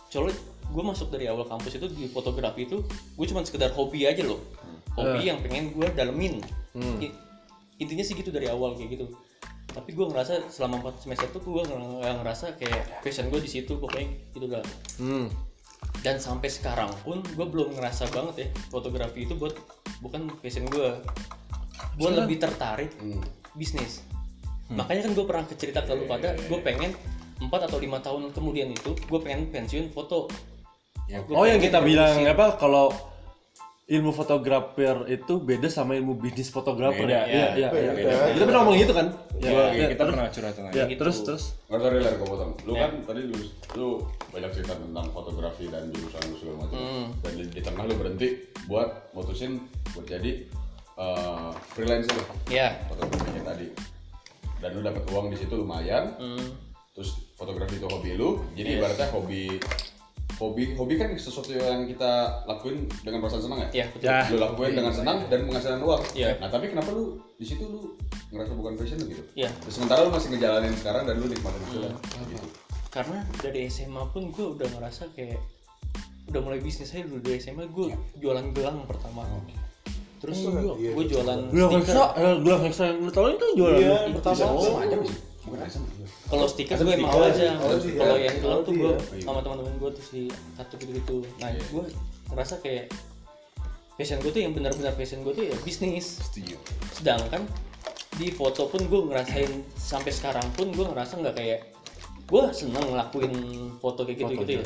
soalnya 0.06 0.38
gue 0.70 0.84
masuk 0.86 1.10
dari 1.10 1.26
awal 1.26 1.44
kampus 1.44 1.76
itu 1.76 1.90
di 1.90 2.06
fotografi 2.06 2.62
itu 2.62 2.78
gue 2.86 3.26
cuma 3.26 3.42
sekedar 3.42 3.74
hobi 3.74 4.06
aja 4.06 4.22
loh. 4.22 4.38
Hobi 4.94 5.26
yang 5.26 5.42
pengen 5.42 5.74
gue 5.74 5.86
dalemin. 5.92 6.40
I- 7.02 7.12
intinya 7.76 8.00
sih 8.00 8.14
gitu 8.14 8.30
dari 8.30 8.46
awal 8.46 8.78
kayak 8.78 8.96
gitu. 8.96 9.06
Tapi 9.66 9.92
gue 9.92 10.06
ngerasa 10.06 10.48
selama 10.48 10.80
4 10.80 11.04
semester 11.04 11.28
itu 11.28 11.38
gue 11.42 11.62
ngerasa 12.00 12.56
kayak 12.56 13.02
passion 13.02 13.28
gue 13.28 13.42
di 13.42 13.50
situ 13.50 13.76
pokoknya 13.76 14.06
gitu 14.30 14.46
dah 14.46 14.62
Hmm. 14.96 15.26
dan 16.00 16.16
sampai 16.16 16.48
sekarang 16.48 16.88
pun 17.04 17.20
gue 17.20 17.44
belum 17.44 17.76
ngerasa 17.76 18.08
banget 18.08 18.34
ya 18.38 18.48
fotografi 18.70 19.26
itu 19.26 19.34
buat 19.36 19.52
bukan 20.00 20.32
passion 20.40 20.64
gue 20.66 21.02
gue 21.98 22.10
lebih 22.14 22.38
tertarik 22.38 22.94
bisnis. 23.52 24.00
Makanya 24.70 25.06
kan 25.06 25.12
gue 25.12 25.24
pernah 25.24 25.44
cerita 25.50 25.82
ke 25.82 25.92
lu 25.92 26.06
pada 26.06 26.32
gue 26.36 26.58
pengen 26.62 26.94
4 27.40 27.48
atau 27.48 27.78
lima 27.78 28.00
tahun 28.00 28.32
kemudian 28.32 28.72
itu 28.72 28.96
gue 28.96 29.20
pengen 29.20 29.52
pensiun 29.52 29.92
foto 29.92 30.28
Gua 31.06 31.38
Oh 31.38 31.46
yang 31.46 31.62
kita 31.62 31.78
bilang 31.86 32.18
apa 32.26 32.58
kalau 32.58 32.90
ilmu 33.86 34.10
fotografer 34.10 35.06
itu 35.06 35.38
beda 35.38 35.70
sama 35.70 35.94
ilmu 35.94 36.18
bisnis 36.18 36.50
fotografer 36.50 37.06
ya? 37.06 37.22
Iya, 37.22 37.46
iya, 37.54 37.68
beda, 37.70 37.70
iya. 37.70 37.92
beda. 37.94 38.14
Kita 38.34 38.44
pernah 38.50 38.60
ngomong 38.66 38.76
gitu 38.82 38.92
kan? 38.98 39.06
Ya, 39.38 39.50
ya, 39.70 39.86
kita 39.94 40.02
pernah 40.10 40.26
curhat 40.26 40.54
tentang 40.58 40.74
Ya, 40.74 40.84
gitu. 40.90 40.98
terus 41.06 41.16
terus. 41.22 41.44
Nggak 41.70 41.80
sorry 41.86 41.98
lah 42.02 42.12
gue 42.18 42.26
potong. 42.26 42.52
Lu 42.66 42.72
kan 42.74 42.92
tadi 43.06 43.20
lu, 43.30 43.36
lu 43.78 43.88
banyak 44.34 44.50
cerita 44.58 44.74
tentang 44.74 45.06
fotografi 45.14 45.64
dan 45.70 45.86
jurusan 45.94 46.22
lu 46.26 46.34
segala 46.34 46.56
macam. 46.66 46.78
Dan 47.22 47.32
di, 47.38 47.44
di 47.46 47.60
tengah 47.62 47.82
lu 47.86 47.94
berhenti 47.94 48.28
buat 48.66 49.14
mutusin 49.14 49.62
buat 49.94 50.06
jadi 50.10 50.32
eh, 50.98 51.50
freelancer 51.70 52.18
ya 52.50 52.74
fotografinya 52.90 53.54
tadi. 53.54 53.70
Dan 54.58 54.70
lu 54.74 54.82
dapat 54.82 55.06
uang 55.14 55.30
di 55.30 55.38
situ 55.38 55.54
lumayan. 55.54 56.10
hmm, 56.18 56.65
Terus 56.96 57.10
fotografi 57.36 57.76
itu 57.76 57.86
hobi 57.92 58.16
lu. 58.16 58.40
Jadi 58.56 58.80
ibaratnya 58.80 59.12
hobi 59.12 59.60
hobi 60.36 60.76
hobi 60.76 60.94
kan 61.00 61.12
sesuatu 61.16 61.52
yang 61.52 61.88
kita 61.88 62.44
lakuin 62.44 62.88
dengan 63.04 63.24
perasaan 63.24 63.44
senang 63.44 63.60
ya. 63.64 63.68
ya 63.72 63.86
betul 63.92 64.08
Ya. 64.08 64.18
Lu 64.32 64.36
lakuin 64.40 64.72
dengan 64.72 64.92
senang 64.92 65.18
dan 65.28 65.40
menghasilkan 65.44 65.80
uang. 65.84 66.02
Iya. 66.16 66.40
Nah 66.40 66.48
tapi 66.48 66.72
kenapa 66.72 66.88
lu 66.92 67.20
di 67.36 67.44
situ 67.44 67.64
lu 67.68 67.92
ngerasa 68.32 68.52
bukan 68.56 68.72
passion 68.80 68.96
lu 69.00 69.12
gitu? 69.12 69.22
Iya. 69.36 69.52
Terus 69.64 69.74
sementara 69.76 70.08
lu 70.08 70.12
masih 70.12 70.28
ngejalanin 70.32 70.72
sekarang 70.76 71.04
dan 71.04 71.14
lu 71.20 71.28
nikmatin 71.28 71.60
hasilnya 71.68 71.92
gitu. 72.32 72.48
karena 72.96 73.20
dari 73.44 73.68
SMA 73.68 74.08
pun 74.08 74.32
gue 74.32 74.46
udah 74.56 74.68
ngerasa 74.72 75.12
kayak 75.12 75.36
udah 76.32 76.40
mulai 76.40 76.64
bisnis 76.64 76.96
aja 76.96 77.04
dulu 77.04 77.20
dari 77.20 77.36
SMA 77.36 77.68
gue 77.68 77.92
jualan 78.16 78.56
gelang 78.56 78.88
pertama 78.88 79.20
terus 80.16 80.48
gue 80.48 81.04
jualan 81.04 81.40
Gelang 81.52 81.70
stiker 81.76 81.92
Hexa, 81.92 82.04
eh, 82.16 82.36
gelang 82.40 82.62
Hexa 82.64 82.84
yang 82.88 82.98
lu 83.04 83.12
tahu 83.12 83.26
itu 83.36 83.46
jualan. 83.52 83.78
Iya, 83.78 83.96
Itu 84.08 84.18
pertama. 84.24 84.58
sama 84.64 84.78
aja 84.88 84.96
sih. 85.04 85.18
Bukan 85.46 85.62
asam. 85.62 85.82
kalau 86.26 86.46
stiker 86.50 86.74
gue 86.82 86.98
mau 86.98 87.22
aja. 87.22 87.54
Iya. 87.54 87.94
kalau 87.94 88.16
yang 88.18 88.36
gelang 88.42 88.62
tuh 88.66 88.74
gue 88.74 88.92
Oh, 88.98 88.98
sama 89.22 89.40
teman-teman 89.46 89.74
gue 89.78 89.90
tuh 89.94 90.04
si 90.04 90.20
satu 90.58 90.74
gitu 90.82 90.90
gitu 90.98 91.16
nah 91.38 91.54
gue 91.54 91.84
ngerasa 92.34 92.58
kayak 92.58 92.90
passion 93.94 94.18
gue 94.20 94.30
tuh 94.34 94.42
yang 94.42 94.52
benar-benar 94.52 94.92
passion 94.98 95.22
gue 95.22 95.32
tuh 95.32 95.44
ya 95.46 95.54
bisnis. 95.62 96.18
Setuju. 96.26 96.58
sedangkan 96.98 97.46
di 98.16 98.32
foto 98.32 98.66
pun 98.68 98.80
gue 98.90 99.00
ngerasain 99.12 99.62
sampai 99.76 100.10
sekarang 100.10 100.44
pun 100.56 100.72
gue 100.72 100.84
ngerasa 100.84 101.20
nggak 101.20 101.36
kayak 101.36 101.60
gue 102.26 102.42
seneng 102.50 102.82
ngelakuin 102.90 103.32
foto 103.78 104.02
kayak 104.02 104.18
gitu 104.24 104.32
gitu 104.42 104.52
ya. 104.60 104.64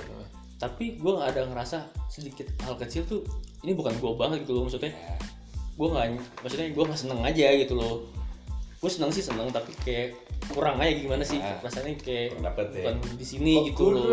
Tapi 0.57 0.97
gue 0.97 1.13
nggak 1.13 1.29
ada 1.37 1.43
ngerasa 1.51 1.79
sedikit 2.09 2.47
hal 2.65 2.77
kecil 2.81 3.05
tuh 3.05 3.21
ini 3.67 3.77
bukan 3.77 3.93
gue 4.01 4.13
banget 4.17 4.49
gitu 4.49 4.57
loh 4.57 4.65
maksudnya. 4.65 4.95
Gue 5.77 5.89
nggak 5.93 6.07
maksudnya 6.41 6.69
gue 6.73 6.85
nggak 6.89 7.01
seneng 7.01 7.21
aja 7.21 7.47
gitu 7.59 7.75
loh. 7.77 8.07
Gue 8.81 8.91
seneng 8.93 9.13
sih 9.13 9.21
seneng 9.21 9.51
tapi 9.53 9.77
kayak 9.85 10.17
kurang 10.49 10.77
aja 10.79 10.93
gimana 10.93 11.21
sih? 11.21 11.37
Rasanya 11.37 11.93
kayak 11.97 12.33
Kurang 12.33 12.45
dapet 12.49 12.67
ya. 12.71 12.77
bukan 12.81 12.95
di 13.15 13.27
sini 13.27 13.53
gitu 13.69 13.85
loh. 13.91 14.09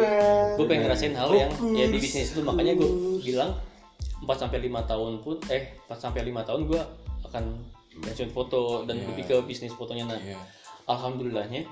Gue 0.56 0.66
pengen 0.66 0.84
ngerasain 0.86 1.14
hal 1.14 1.30
yang 1.32 1.52
ya 1.72 1.86
di 1.86 1.98
bisnis 1.98 2.32
itu 2.32 2.42
makanya 2.42 2.74
gue 2.76 2.90
bilang 3.22 3.52
4 4.20 4.28
sampai 4.28 4.60
lima 4.60 4.82
tahun 4.84 5.22
pun 5.22 5.38
eh 5.48 5.78
4 5.86 5.94
sampai 5.94 6.22
lima 6.22 6.42
tahun 6.42 6.66
gue 6.66 6.82
akan 7.24 7.44
pensiun 7.98 8.30
foto 8.30 8.84
dan 8.84 9.00
lebih 9.00 9.24
ke 9.24 9.36
bisnis 9.44 9.72
fotonya. 9.72 10.06
Nah 10.06 10.18
Iya. 10.18 10.38
alhamdulillahnya 10.86 11.66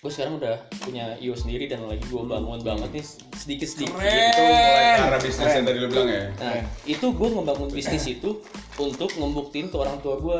gue 0.00 0.12
sekarang 0.12 0.36
udah 0.36 0.52
punya 0.78 1.16
io 1.16 1.32
sendiri 1.32 1.64
dan 1.64 1.80
lagi 1.82 2.04
gue 2.04 2.20
bangun 2.20 2.60
banget 2.60 2.92
nih 2.92 3.04
sedikit 3.32 3.64
sedikit. 3.64 3.96
Itu 3.96 4.40
mulai 4.42 5.00
arah 5.00 5.16
bisnis 5.16 5.48
yang 5.50 5.64
tadi 5.64 5.78
lu 5.80 5.88
bilang 5.88 6.08
ya. 6.08 6.24
Nah, 6.36 6.60
itu 6.84 7.06
gue 7.08 7.28
ngebangun 7.30 7.68
bisnis 7.72 8.04
itu 8.06 8.36
untuk 8.76 9.08
ngebuktiin 9.10 9.72
ke 9.72 9.76
orang 9.76 9.96
tua 9.98 10.20
gue 10.20 10.38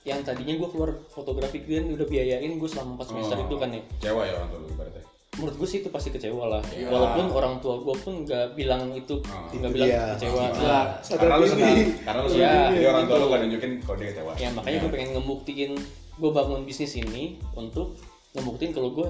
yang 0.00 0.24
tadinya 0.24 0.56
gue 0.56 0.68
keluar 0.72 0.96
fotografi 1.12 1.60
kan 1.60 1.84
udah 1.92 2.06
biayain 2.08 2.56
gue 2.56 2.68
selama 2.68 2.96
4 2.96 3.08
semester 3.12 3.36
Oh. 3.36 3.44
itu 3.44 3.54
kan 3.60 3.68
ya. 3.68 3.82
Kecewa 4.00 4.22
ya 4.24 4.32
orang 4.40 4.48
tua 4.48 4.58
lu 4.60 4.68
ibaratnya. 4.72 5.04
Menurut 5.30 5.56
gue 5.56 5.68
sih 5.68 5.78
itu 5.80 5.88
pasti 5.88 6.08
kecewa 6.10 6.44
lah. 6.48 6.62
Walaupun 6.64 7.24
orang 7.30 7.54
tua 7.60 7.74
gue 7.78 7.94
pun 7.96 8.24
nggak 8.24 8.46
bilang 8.54 8.90
itu, 8.92 9.20
nggak 9.54 9.72
bilang 9.72 9.88
Iya. 9.88 10.02
kecewa. 10.16 10.42
Iya. 10.42 10.56
Nah, 10.58 10.84
Karena 11.04 11.34
lu 11.36 11.46
senang, 11.46 11.76
karena 12.02 12.20
lu 12.20 12.28
senang. 12.28 12.40
Iya, 12.40 12.54
Jadi 12.74 12.86
orang 12.88 13.04
tua 13.06 13.16
lu 13.16 13.26
gak 13.28 13.40
nunjukin 13.44 13.72
kalau 13.80 13.96
dia 14.00 14.08
kecewa. 14.10 14.32
ya 14.36 14.48
makanya 14.52 14.76
gue 14.80 14.90
pengen 14.90 15.10
ngebuktiin 15.14 15.72
gue 16.20 16.30
bangun 16.32 16.60
bisnis 16.64 16.92
ini 16.96 17.24
untuk 17.56 17.96
ngebuktiin 18.36 18.72
kalau 18.72 18.92
gue 18.92 19.08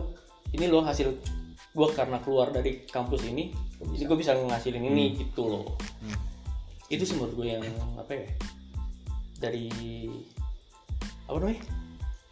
ini 0.53 0.67
loh 0.67 0.83
hasil 0.83 1.11
gue 1.71 1.89
karena 1.95 2.19
keluar 2.19 2.51
dari 2.51 2.83
kampus 2.85 3.23
ini, 3.27 3.55
ini 3.81 4.03
gue 4.03 4.19
bisa 4.19 4.35
ngasilin 4.35 4.83
ini 4.85 5.15
gitu 5.17 5.47
loh. 5.47 5.79
Itu 6.87 7.07
sih 7.07 7.15
menurut 7.15 7.35
gue 7.35 7.47
yang 7.49 7.63
apa 7.95 8.11
ya 8.11 8.27
dari 9.39 9.71
apa 11.31 11.39
namanya? 11.39 11.63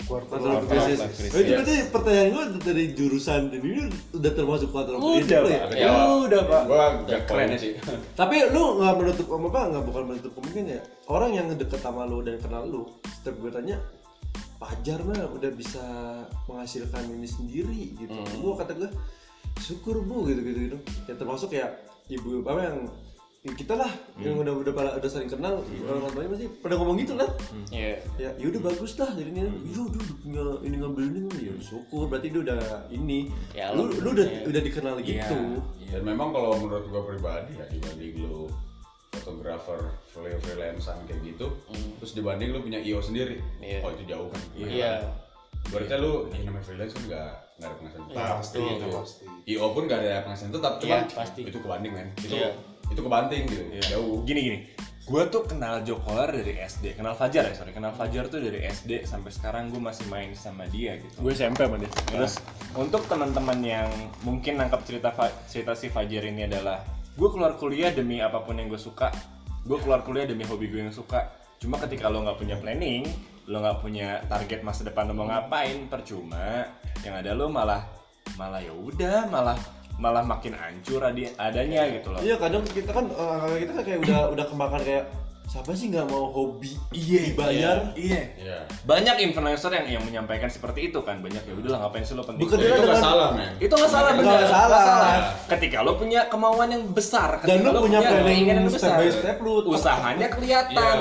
Bisnis. 0.08 0.98
life 0.98 1.14
crisis. 1.20 1.32
Oh, 1.36 1.40
itu 1.44 1.52
berarti 1.52 1.74
pertanyaan 1.92 2.28
gue 2.32 2.44
dari 2.64 2.84
jurusan 2.96 3.52
ini 3.52 3.92
udah 4.16 4.32
termasuk 4.32 4.68
kuartal 4.72 4.96
bisnis 4.96 5.28
Udah, 5.28 5.40
ya? 5.44 5.44
Pak. 5.44 5.76
Ya, 5.76 5.90
Udah, 6.24 6.42
Pak. 6.48 6.62
Gua 6.64 6.86
gak 7.04 7.22
keren 7.28 7.48
ya 7.52 7.58
sih. 7.60 7.72
Tapi 8.16 8.36
lu 8.48 8.80
nggak 8.80 8.94
menutup 8.96 9.26
apa 9.28 9.60
nggak 9.68 9.84
bukan 9.84 10.02
menutup 10.08 10.32
kemungkinan 10.32 10.68
ya 10.80 10.82
orang 11.12 11.30
yang 11.36 11.46
deket 11.52 11.80
sama 11.84 12.08
lu 12.08 12.24
dan 12.24 12.40
kenal 12.40 12.64
lu 12.64 12.82
setiap 13.20 13.36
gue 13.36 13.52
tanya 13.52 13.76
Pajar 14.58 14.98
mah 15.06 15.22
udah 15.30 15.54
bisa 15.54 15.84
menghasilkan 16.50 17.06
ini 17.14 17.28
sendiri 17.30 17.94
gitu. 17.94 18.16
Gua 18.42 18.58
kata 18.58 18.74
gue 18.74 18.90
syukur 19.60 20.02
bu 20.02 20.26
gitu 20.26 20.40
gitu 20.42 20.58
gitu. 20.72 20.78
Ya 21.06 21.14
termasuk 21.14 21.52
ya 21.54 21.70
ibu 22.10 22.42
apa 22.42 22.60
yang 22.64 22.78
ya 23.48 23.54
kita 23.54 23.74
lah 23.74 23.88
yang 24.16 24.36
udah 24.36 24.54
udah 24.54 24.72
pada 24.72 24.90
udah 24.94 25.08
saling 25.08 25.26
kenal 25.26 25.64
orang 25.82 26.10
tuanya 26.10 26.30
pasti 26.30 26.46
pada 26.58 26.74
ngomong 26.74 26.96
gitu 26.96 27.14
lah 27.14 27.28
Ya, 27.68 27.96
ya 28.14 28.30
yaudah 28.36 28.60
bagus 28.62 28.92
lah 28.94 29.08
jadi 29.10 29.28
ini 29.30 29.40
iya 29.64 29.80
udah 29.80 30.02
punya 30.18 30.42
ini 30.62 30.76
ngambil 30.76 31.04
ini 31.06 31.20
ya 31.42 31.54
syukur 31.58 32.04
berarti 32.06 32.28
dia 32.28 32.40
udah 32.42 32.60
ini 32.88 33.32
Ya, 33.50 33.72
lu 33.72 33.88
lu 33.88 34.12
udah 34.12 34.22
alhamdulillah. 34.22 34.44
udah 34.46 34.62
dikenal 34.62 34.94
gitu 35.00 35.38
Dan 35.88 36.02
memang 36.02 36.28
kalau 36.30 36.52
menurut 36.58 36.84
gua 36.86 37.02
pribadi 37.02 37.52
ya 37.54 37.64
dibanding 37.66 38.20
lu 38.22 38.44
fotografer 39.10 39.80
freelancer 40.12 40.94
kayak 41.02 41.20
gitu, 41.24 41.48
terus 41.98 42.12
dibanding 42.12 42.50
lu 42.50 42.60
punya 42.60 42.76
IO 42.78 43.00
sendiri, 43.00 43.40
Iya. 43.58 43.80
oh 43.80 43.90
itu 43.90 44.04
jauh 44.06 44.28
kan. 44.28 44.42
iya, 44.54 45.00
Berarti 45.66 45.94
lu 45.96 46.28
ya 46.30 46.44
namanya 46.44 46.60
freelance 46.62 46.92
kan 46.92 47.02
nggak 47.04 47.30
nggak 47.58 47.66
ada 47.66 47.76
penghasilan 47.78 48.04
tetap. 48.06 48.28
Pasti, 48.38 48.58
Gitu. 48.60 48.86
pasti. 48.90 49.24
IO 49.48 49.66
pun 49.70 49.82
nggak 49.84 49.98
ada 49.98 50.12
penghasilan 50.22 50.52
tetap, 50.54 50.72
cuma 50.78 50.88
Iya, 50.94 50.98
pasti. 51.10 51.40
itu 51.42 51.58
kebanding 51.58 51.92
men. 51.92 52.08
Itu 52.16 52.34
Iya. 52.36 52.50
Itu 52.92 53.00
kebanting 53.00 53.42
gitu. 53.48 53.62
Jauh. 53.94 54.24
Gini 54.24 54.40
gini. 54.40 54.58
Gue 55.08 55.24
tuh 55.32 55.48
kenal 55.48 55.80
Jokolar 55.88 56.28
dari 56.28 56.60
SD, 56.60 56.92
kenal 56.92 57.16
Fajar 57.16 57.48
ya 57.48 57.56
sorry, 57.56 57.72
kenal 57.72 57.96
Fajar 57.96 58.28
tuh 58.28 58.44
dari 58.44 58.60
SD 58.68 59.08
sampai 59.08 59.32
sekarang 59.32 59.72
gue 59.72 59.80
masih 59.80 60.04
main 60.12 60.36
sama 60.36 60.68
dia 60.68 61.00
gitu. 61.00 61.24
Gue 61.24 61.32
SMP 61.32 61.64
sama 61.64 61.80
dia. 61.80 61.88
Terus 62.12 62.36
untuk 62.76 63.08
teman-teman 63.08 63.56
yang 63.64 63.88
mungkin 64.20 64.60
nangkap 64.60 64.84
cerita 64.84 65.08
cerita 65.48 65.72
si 65.72 65.88
Fajar 65.88 66.28
ini 66.28 66.44
adalah 66.44 66.84
gue 67.16 67.28
keluar 67.32 67.56
kuliah 67.56 67.88
demi 67.88 68.20
apa 68.20 68.44
pun 68.44 68.60
yang 68.60 68.68
gue 68.68 68.76
suka, 68.76 69.08
gue 69.64 69.80
keluar 69.80 70.04
kuliah 70.04 70.28
demi 70.28 70.44
hobi 70.44 70.68
gue 70.68 70.84
yang 70.84 70.92
suka. 70.92 71.24
Cuma 71.56 71.80
ketika 71.80 72.12
lo 72.12 72.28
nggak 72.28 72.36
punya 72.36 72.60
planning, 72.60 73.08
lo 73.48 73.64
nggak 73.64 73.80
punya 73.80 74.20
target 74.28 74.60
masa 74.60 74.84
depan 74.84 75.08
lo 75.08 75.16
mau 75.16 75.24
ngapain, 75.24 75.88
percuma. 75.88 76.68
Yang 77.00 77.14
ada 77.24 77.30
lo 77.32 77.48
malah 77.48 77.80
malah 78.36 78.60
ya 78.60 78.76
udah 78.76 79.24
malah 79.32 79.56
malah 79.98 80.22
makin 80.22 80.54
hancur 80.54 81.02
adi- 81.02 81.34
adanya 81.36 81.82
gitu 81.90 82.08
loh. 82.08 82.20
Iya 82.20 82.34
kadang 82.34 82.62
kita 82.64 82.90
kan 82.90 83.04
eh, 83.06 83.56
kita 83.60 83.72
kan 83.72 83.82
kayak 83.82 83.98
udah 84.00 84.20
udah 84.30 84.46
kemakan 84.46 84.80
kayak 84.80 85.04
siapa 85.44 85.72
sih 85.72 85.88
nggak 85.88 86.04
mau 86.06 86.28
hobi 86.28 86.76
iya 86.92 87.24
dibayar 87.26 87.76
Iya. 87.96 88.20
Iya. 88.36 88.58
Banyak 88.84 89.16
influencer 89.18 89.72
yang 89.72 89.86
yang 89.90 90.02
menyampaikan 90.02 90.46
seperti 90.46 90.86
itu 90.86 91.00
kan, 91.00 91.18
banyak 91.18 91.40
ya 91.40 91.52
udahlah 91.52 91.78
ngapain 91.82 92.04
sih 92.04 92.12
lo 92.12 92.22
penting. 92.22 92.44
Bekerja 92.44 92.68
Itu 92.68 92.84
nggak 92.84 93.00
salah, 93.00 93.28
men. 93.32 93.52
itu 93.56 93.72
nggak 93.72 93.88
salah 93.88 94.10
Nggak 94.12 94.22
benar 94.22 94.44
salah. 94.44 95.16
ketika 95.48 95.78
lo 95.80 95.96
punya 95.96 96.20
kemauan 96.26 96.68
yang 96.68 96.84
besar 96.88 97.40
dan 97.40 97.48
ketika 97.58 97.64
lu 97.64 97.72
lo 97.72 97.80
punya 97.80 97.98
planning 97.98 98.26
keinginan 98.28 98.60
yang 98.60 98.68
step 98.68 98.76
besar 98.78 98.96
by 98.98 99.08
step 99.10 99.36
lu 99.40 99.52
usahanya 99.66 100.26
kelihatan 100.28 100.96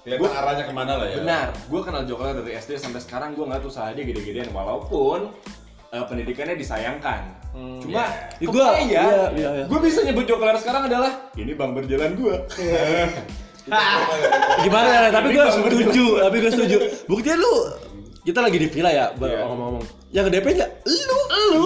Iya. 0.00 0.14
Kelihatan 0.16 0.40
arahnya 0.40 0.64
ke 0.64 0.72
mana 0.72 0.92
lah 0.94 1.04
ya. 1.04 1.16
benar 1.18 1.46
gue 1.52 1.80
kenal 1.82 2.02
Jokowi 2.02 2.32
dari 2.38 2.52
SD 2.56 2.78
sampai 2.78 2.96
sekarang 2.98 3.34
gue 3.34 3.44
nggak 3.44 3.60
tuh 3.60 3.68
usaha 3.68 3.90
dia 3.90 4.04
gede-gedean 4.04 4.48
walaupun 4.50 5.34
eh, 5.90 6.04
pendidikannya 6.04 6.54
disayangkan. 6.54 7.20
Cuma 7.80 7.90
Ya, 7.90 8.04
gua- 8.44 8.70
kepaya 8.70 8.84
iya, 8.84 9.04
iya, 9.32 9.48
iya. 9.52 9.64
gue 9.66 9.78
bisa 9.80 10.00
nyebut 10.00 10.24
Jokowi 10.24 10.54
sekarang 10.56 10.86
adalah 10.86 11.10
ini 11.34 11.52
bang 11.52 11.72
berjalan 11.72 12.12
gue 12.14 12.36
gimana? 14.62 14.88
Ya 14.88 15.10
tapi 15.10 15.28
gue 15.30 15.44
setuju 15.48 16.04
tapi 16.20 16.36
gue 16.38 16.50
setuju. 16.50 16.76
Buktinya 17.04 17.36
lu 17.36 17.54
kita 18.20 18.38
lagi 18.38 18.58
di 18.58 18.68
villa 18.68 18.90
ya 18.90 19.06
ber- 19.12 19.32
ngomong-ngomong. 19.40 19.84
Yang 20.08 20.26
DP 20.30 20.46
nya 20.54 20.66
lu 20.86 21.18
lu 21.50 21.62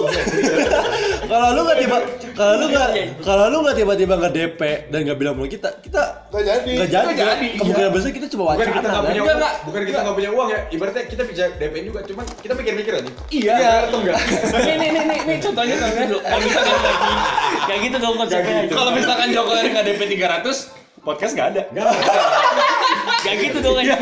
kalau 1.23 1.47
lu 1.49 1.61
nggak 1.63 1.79
tiba 1.79 1.97
kalau 2.33 2.53
lu 2.55 2.65
nggak 2.67 2.87
kalau 3.19 3.45
lu 3.47 3.57
nggak 3.61 3.75
tiba-tiba 3.75 4.13
nggak 4.15 4.33
DP 4.33 4.61
dan 4.87 4.99
nggak 5.03 5.17
bilang 5.17 5.33
sama 5.33 5.47
kita 5.47 5.69
kita 5.79 6.03
Nggak 6.33 6.43
jadi. 6.43 6.71
nggak 6.73 6.89
jadi, 6.89 7.05
Nggak 7.05 7.17
jadi, 7.29 7.47
kemungkinan 7.55 7.91
besar 7.93 8.09
kita 8.11 8.27
cuma 8.27 8.43
Bukan 8.43 8.57
wacana 8.57 8.73
kita 8.73 8.81
nggak 8.83 8.97
kan? 8.97 9.05
punya 9.05 9.21
uang, 9.21 9.37
enggak. 9.37 9.53
bukan 9.63 9.81
kita 9.83 9.99
nggak 10.01 10.15
punya 10.15 10.31
uang 10.31 10.47
ya. 10.49 10.59
Ibaratnya 10.67 11.03
kita 11.05 11.23
bisa 11.23 11.43
DP 11.55 11.73
juga, 11.83 11.99
cuman 12.03 12.25
kita 12.41 12.53
mikir-mikir 12.53 12.93
aja. 12.95 13.09
iya 13.29 13.55
Atau 13.85 13.97
enggak? 14.01 14.17
nih 14.17 14.75
nih 14.75 14.89
nih 14.89 15.03
nih, 15.03 15.19
nih 15.23 15.37
contohnya 15.39 15.75
contohnya 15.77 16.05
dulu 16.09 16.19
gitu 16.19 16.59
dong 16.59 16.81
lagi 16.81 17.13
kayak 17.63 17.79
gitu 17.81 17.97
dong 17.97 18.15
konsepnya 18.17 18.55
kalau 18.67 18.91
misalkan 18.91 19.27
Jokowi 19.29 19.67
nggak 19.69 19.85
DP 19.85 20.01
300 20.17 20.82
podcast 21.03 21.35
nggak 21.35 21.49
ada. 21.53 21.61
Kayak 23.23 23.37
gitu 23.51 23.57
dong 23.59 23.77
aja 23.79 23.95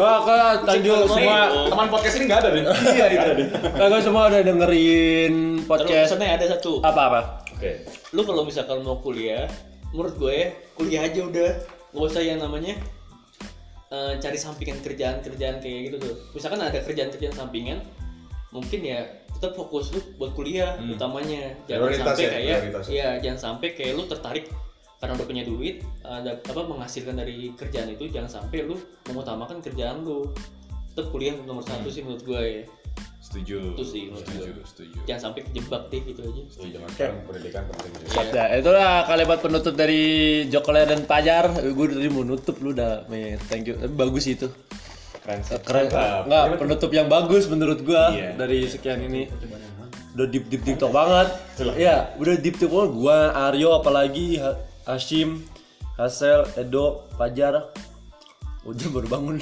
Wah, 0.00 0.18
kak, 0.24 0.52
thank 0.64 0.84
you 0.84 0.96
semua. 1.04 1.68
Teman 1.68 1.88
podcast 1.92 2.14
ini 2.18 2.24
nggak 2.26 2.40
ada 2.40 2.48
deh. 2.50 2.64
iya 2.96 3.04
itu 3.12 3.26
ada. 3.28 3.44
Kalian 3.76 4.02
semua 4.02 4.22
udah 4.32 4.40
dengerin 4.40 5.34
terus 5.60 5.68
podcast? 5.68 6.08
pesannya 6.10 6.28
ada 6.40 6.46
satu. 6.56 6.72
Apa 6.80 7.02
apa? 7.12 7.20
Oke. 7.54 7.86
lu 8.10 8.26
kalau 8.26 8.42
misalkan 8.42 8.82
mau 8.82 8.98
kuliah 8.98 9.46
menurut 9.94 10.14
gue 10.18 10.38
kuliah 10.74 11.06
aja 11.06 11.20
udah. 11.22 11.50
Nggak 11.94 12.10
usah 12.10 12.22
yang 12.24 12.40
namanya 12.42 12.74
eh, 13.94 14.12
cari 14.18 14.38
sampingan 14.40 14.80
kerjaan-kerjaan 14.82 15.60
kayak 15.60 15.80
gitu 15.92 15.96
tuh. 16.00 16.14
Misalkan 16.32 16.60
ada 16.64 16.80
kerjaan-kerjaan 16.80 17.36
sampingan 17.36 17.78
mungkin 18.54 18.86
ya 18.86 19.02
tetap 19.34 19.58
fokus 19.58 19.90
lu 19.92 20.00
buat 20.16 20.32
kuliah 20.32 20.80
utamanya. 20.80 21.54
Jangan 21.68 21.92
Prioritas 21.92 22.06
sampai 22.06 22.24
ya, 22.24 22.30
kayak 22.32 22.56
prioritas 22.58 22.84
ya. 22.86 22.94
ya 22.94 23.08
jangan 23.20 23.38
sampai 23.38 23.68
kayak 23.76 23.92
lu 23.98 24.04
tertarik 24.08 24.46
karena 24.96 25.12
udah 25.14 25.26
punya 25.26 25.42
duit 25.42 25.82
ada 26.00 26.38
apa 26.38 26.60
menghasilkan 26.62 27.14
dari 27.14 27.52
kerjaan 27.52 27.90
itu 27.90 28.08
jangan 28.08 28.30
sampai 28.30 28.64
lu 28.64 28.76
mengutamakan 29.04 29.60
kerjaan 29.60 30.00
lu 30.00 30.30
tetap 30.90 31.10
kuliah 31.10 31.34
nomor 31.40 31.60
satu 31.60 31.86
sih 31.86 32.00
menurut 32.00 32.22
gue 32.22 32.40
ya. 32.40 32.62
setuju 33.20 33.74
Itu 33.74 33.82
sih 33.82 34.02
menurut 34.06 34.22
setuju 34.22 34.50
gue. 34.52 34.64
setuju 34.64 34.96
jangan 35.04 35.22
sampai 35.24 35.40
kejebak 35.44 35.82
deh 35.88 36.02
gitu 36.04 36.20
aja 36.22 36.42
Iya, 36.54 36.68
jangan 36.94 37.14
pendidikan 37.24 37.62
penting. 37.66 37.92
Ya, 38.30 38.44
itulah 38.54 38.90
kalimat 39.04 39.38
penutup 39.40 39.74
dari 39.74 40.02
Jokoler 40.46 40.86
dan 40.86 41.02
Pajar. 41.02 41.50
Gue 41.50 41.86
tadi 41.88 42.08
mau 42.08 42.22
nutup 42.22 42.60
lu 42.60 42.70
udah. 42.70 43.08
Thank 43.48 43.66
you. 43.66 43.74
Tapi 43.74 43.90
bagus 43.90 44.24
itu. 44.24 44.46
keren 45.18 45.40
sih 45.40 45.56
Keren. 45.58 45.88
Enggak, 45.88 46.60
penutup 46.60 46.90
yang 46.92 47.08
bagus 47.08 47.48
menurut 47.48 47.80
gua 47.80 48.12
Iya. 48.12 48.36
dari 48.36 48.68
sekian 48.68 49.00
ini. 49.02 49.26
Udah 50.14 50.26
deep 50.28 50.46
deep 50.46 50.62
deep 50.62 50.76
talk 50.76 50.92
banget. 50.92 51.32
Iya, 51.74 52.12
udah 52.14 52.34
deep 52.38 52.54
deep 52.54 52.68
banget. 52.68 52.90
Gua 52.92 53.16
Aryo 53.48 53.72
apalagi 53.74 54.36
Hashim, 54.84 55.40
Hasel, 55.96 56.44
Edo, 56.60 57.08
Pajar. 57.16 57.72
Udah 58.64 58.88
baru 58.92 59.08
bangun. 59.08 59.36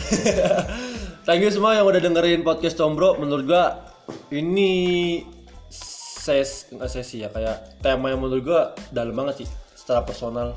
Thank 1.26 1.46
you 1.46 1.50
semua 1.50 1.78
yang 1.78 1.86
udah 1.86 2.02
dengerin 2.02 2.42
podcast 2.46 2.78
Combro. 2.78 3.18
Menurut 3.18 3.46
gua 3.46 3.86
ini 4.34 5.22
ses 5.70 6.70
nggak 6.70 6.90
sesi 6.90 7.22
ya 7.22 7.30
kayak 7.30 7.82
tema 7.82 8.10
yang 8.10 8.22
menurut 8.22 8.42
gua 8.42 8.60
dalam 8.90 9.14
banget 9.14 9.46
sih 9.46 9.48
secara 9.74 10.02
personal. 10.06 10.54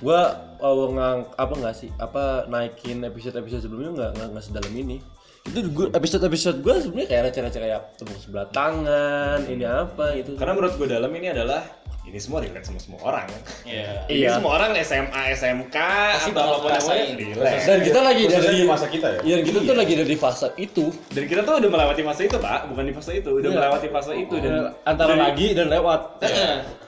Gua 0.00 0.36
oh, 0.60 0.92
ngang 0.92 1.28
apa 1.36 1.52
nggak 1.56 1.76
sih 1.76 1.88
apa 1.96 2.48
naikin 2.48 3.04
episode 3.08 3.36
episode 3.36 3.64
sebelumnya 3.64 4.12
nggak 4.12 4.32
nggak 4.32 4.44
sedalam 4.44 4.72
ini. 4.76 5.00
Itu 5.48 5.58
episode 5.90 6.22
episode 6.22 6.56
gua 6.58 6.76
sebenarnya 6.76 7.08
kayak 7.08 7.22
receh-receh 7.26 7.60
kayak 7.60 7.80
tepuk 7.96 8.18
sebelah 8.18 8.46
tangan 8.50 9.40
ini 9.44 9.64
apa 9.64 10.12
gitu. 10.14 10.36
karena 10.36 10.52
menurut 10.52 10.74
gue 10.74 10.88
dalam 10.88 11.08
ini 11.10 11.28
adalah 11.28 11.64
ini 12.04 12.16
semua 12.16 12.40
relate 12.40 12.64
sama 12.64 12.76
semua 12.78 13.00
orang 13.02 13.28
Iya. 13.64 14.08
ini 14.08 14.24
Iya. 14.24 14.30
semua 14.34 14.52
orang 14.54 14.72
SMA 14.78 15.22
SMK 15.30 15.76
Pasti 15.76 16.30
atau 16.30 16.40
apa 16.40 16.56
pun 16.58 16.70
namanya 16.70 17.04
relate 17.14 17.60
dan 17.62 17.78
kita 17.82 18.00
lagi 18.02 18.22
Khususnya 18.22 18.42
dari 18.42 18.56
di 18.56 18.64
masa 18.66 18.86
kita 18.88 19.08
ya. 19.08 19.20
Iya, 19.22 19.36
kita 19.42 19.58
tuh 19.62 19.74
lagi 19.74 19.94
dari 19.94 20.16
fase 20.16 20.48
itu. 20.56 20.84
dan 21.06 21.24
kita 21.24 21.40
tuh 21.42 21.54
udah 21.58 21.70
melewati 21.70 22.02
fase 22.02 22.22
itu 22.24 22.36
pak 22.38 22.60
bukan 22.66 22.84
di 22.84 22.92
fase 22.92 23.12
itu 23.14 23.30
udah 23.30 23.44
Iya. 23.46 23.56
melewati 23.58 23.88
fase 23.90 24.12
itu 24.14 24.34
dan 24.38 24.52
antara 24.82 25.12
dan- 25.12 25.20
lagi 25.22 25.46
dan 25.52 25.66
lewat. 25.68 26.00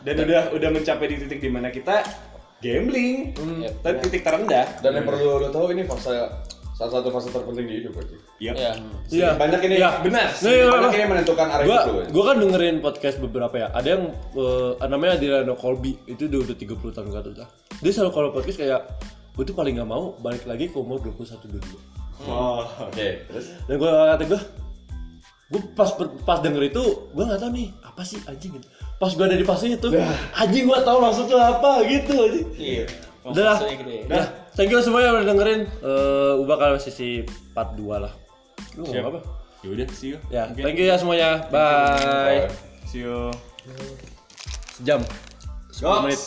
dan 0.01 0.14
udah 0.18 0.42
udah 0.53 0.68
mencapai 0.70 1.07
di 1.07 1.16
titik 1.18 1.38
di 1.38 1.49
mana 1.49 1.68
kita 1.68 2.01
gambling 2.59 3.33
tapi 3.79 3.96
titik 4.05 4.20
terendah 4.20 4.68
Dan 4.81 4.92
yang 4.94 5.07
perlu 5.07 5.37
lo 5.38 5.49
tahu 5.49 5.73
ini 5.73 5.85
fase 5.85 6.12
salah 6.81 7.05
satu 7.05 7.12
fase 7.12 7.29
terpenting 7.29 7.69
di 7.69 7.75
hidup 7.85 7.93
berarti. 7.93 8.16
Yap. 8.40 8.55
Iya. 8.57 8.73
Iya. 9.12 9.29
Banyak 9.37 9.61
ini 9.69 9.75
Iya. 9.77 9.90
benar 10.01 10.27
iya, 10.33 10.64
banyak 10.73 10.93
iya. 10.97 10.97
ini 10.97 11.07
menentukan 11.12 11.47
arah 11.53 11.64
gua, 11.69 11.79
hidup 11.85 11.93
lo. 11.93 12.03
gua 12.09 12.25
kan 12.25 12.37
dengerin 12.40 12.77
podcast 12.81 13.16
beberapa 13.21 13.55
ya. 13.61 13.69
Ada 13.77 13.88
yang 14.01 14.05
eh, 14.16 14.88
namanya 14.88 15.12
Adriano 15.21 15.55
Colby 15.61 15.93
itu 16.09 16.25
udah 16.33 16.40
udah 16.49 16.57
30 16.57 16.97
tahun 16.97 17.09
ke 17.12 17.19
atas 17.21 17.35
lah. 17.37 17.49
Dia 17.85 17.93
selalu 17.93 18.11
kalau 18.16 18.29
podcast 18.33 18.57
kayak 18.57 18.81
gue 19.37 19.45
tuh 19.45 19.53
paling 19.53 19.77
nggak 19.77 19.88
mau 19.93 20.16
balik 20.25 20.49
lagi 20.49 20.73
ke 20.73 20.77
umur 20.81 21.05
21 21.05 21.53
22. 21.53 22.25
Oh, 22.29 22.64
oke. 22.64 23.07
Terus 23.29 23.47
Dan 23.69 23.75
gue 23.77 23.90
kata 23.93 24.25
gue 24.25 24.40
gue 25.51 25.61
pas 25.75 25.90
pas 26.25 26.38
denger 26.40 26.71
itu 26.71 26.83
gue 27.11 27.25
nggak 27.27 27.40
tahu 27.43 27.51
nih 27.53 27.69
apa 27.85 28.03
sih 28.09 28.16
anjing 28.25 28.57
gitu. 28.57 28.66
Pas 28.97 29.12
gue 29.12 29.25
ada 29.25 29.37
di 29.37 29.45
fase 29.45 29.69
itu, 29.69 29.88
anjing 30.37 30.64
gue 30.64 30.81
tahu 30.81 30.99
maksudnya 31.01 31.61
apa 31.61 31.85
gitu 31.85 32.14
anjing. 32.16 32.49
Iya. 32.57 32.85
Udah 33.21 33.57
gitu 33.69 33.85
ya. 33.85 34.03
Udah. 34.09 34.25
Thank 34.61 34.77
you 34.77 34.85
semua 34.85 35.01
yang 35.01 35.16
udah 35.16 35.25
dengerin. 35.25 35.61
Eh, 35.81 36.33
Ubah 36.37 36.61
kalau 36.61 36.77
sisi 36.77 37.25
part 37.57 37.73
2 37.81 37.96
lah. 37.96 38.12
Lu 38.77 38.85
ngomong 38.85 39.16
apa? 39.16 39.20
ya 39.64 39.68
udah 39.73 39.88
see 39.92 40.12
you 40.12 40.18
Ya, 40.29 40.53
thank 40.53 40.77
you 40.77 40.85
ya 40.85 41.01
semuanya. 41.01 41.49
Bye. 41.49 42.44
see 42.85 43.09
you 43.09 43.33
Sejam. 44.77 45.01
10 45.73 46.05
menit. 46.05 46.20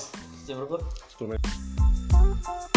Jam 0.49 0.65
berapa? 0.65 0.81
10 1.13 1.29
menit. 1.29 2.72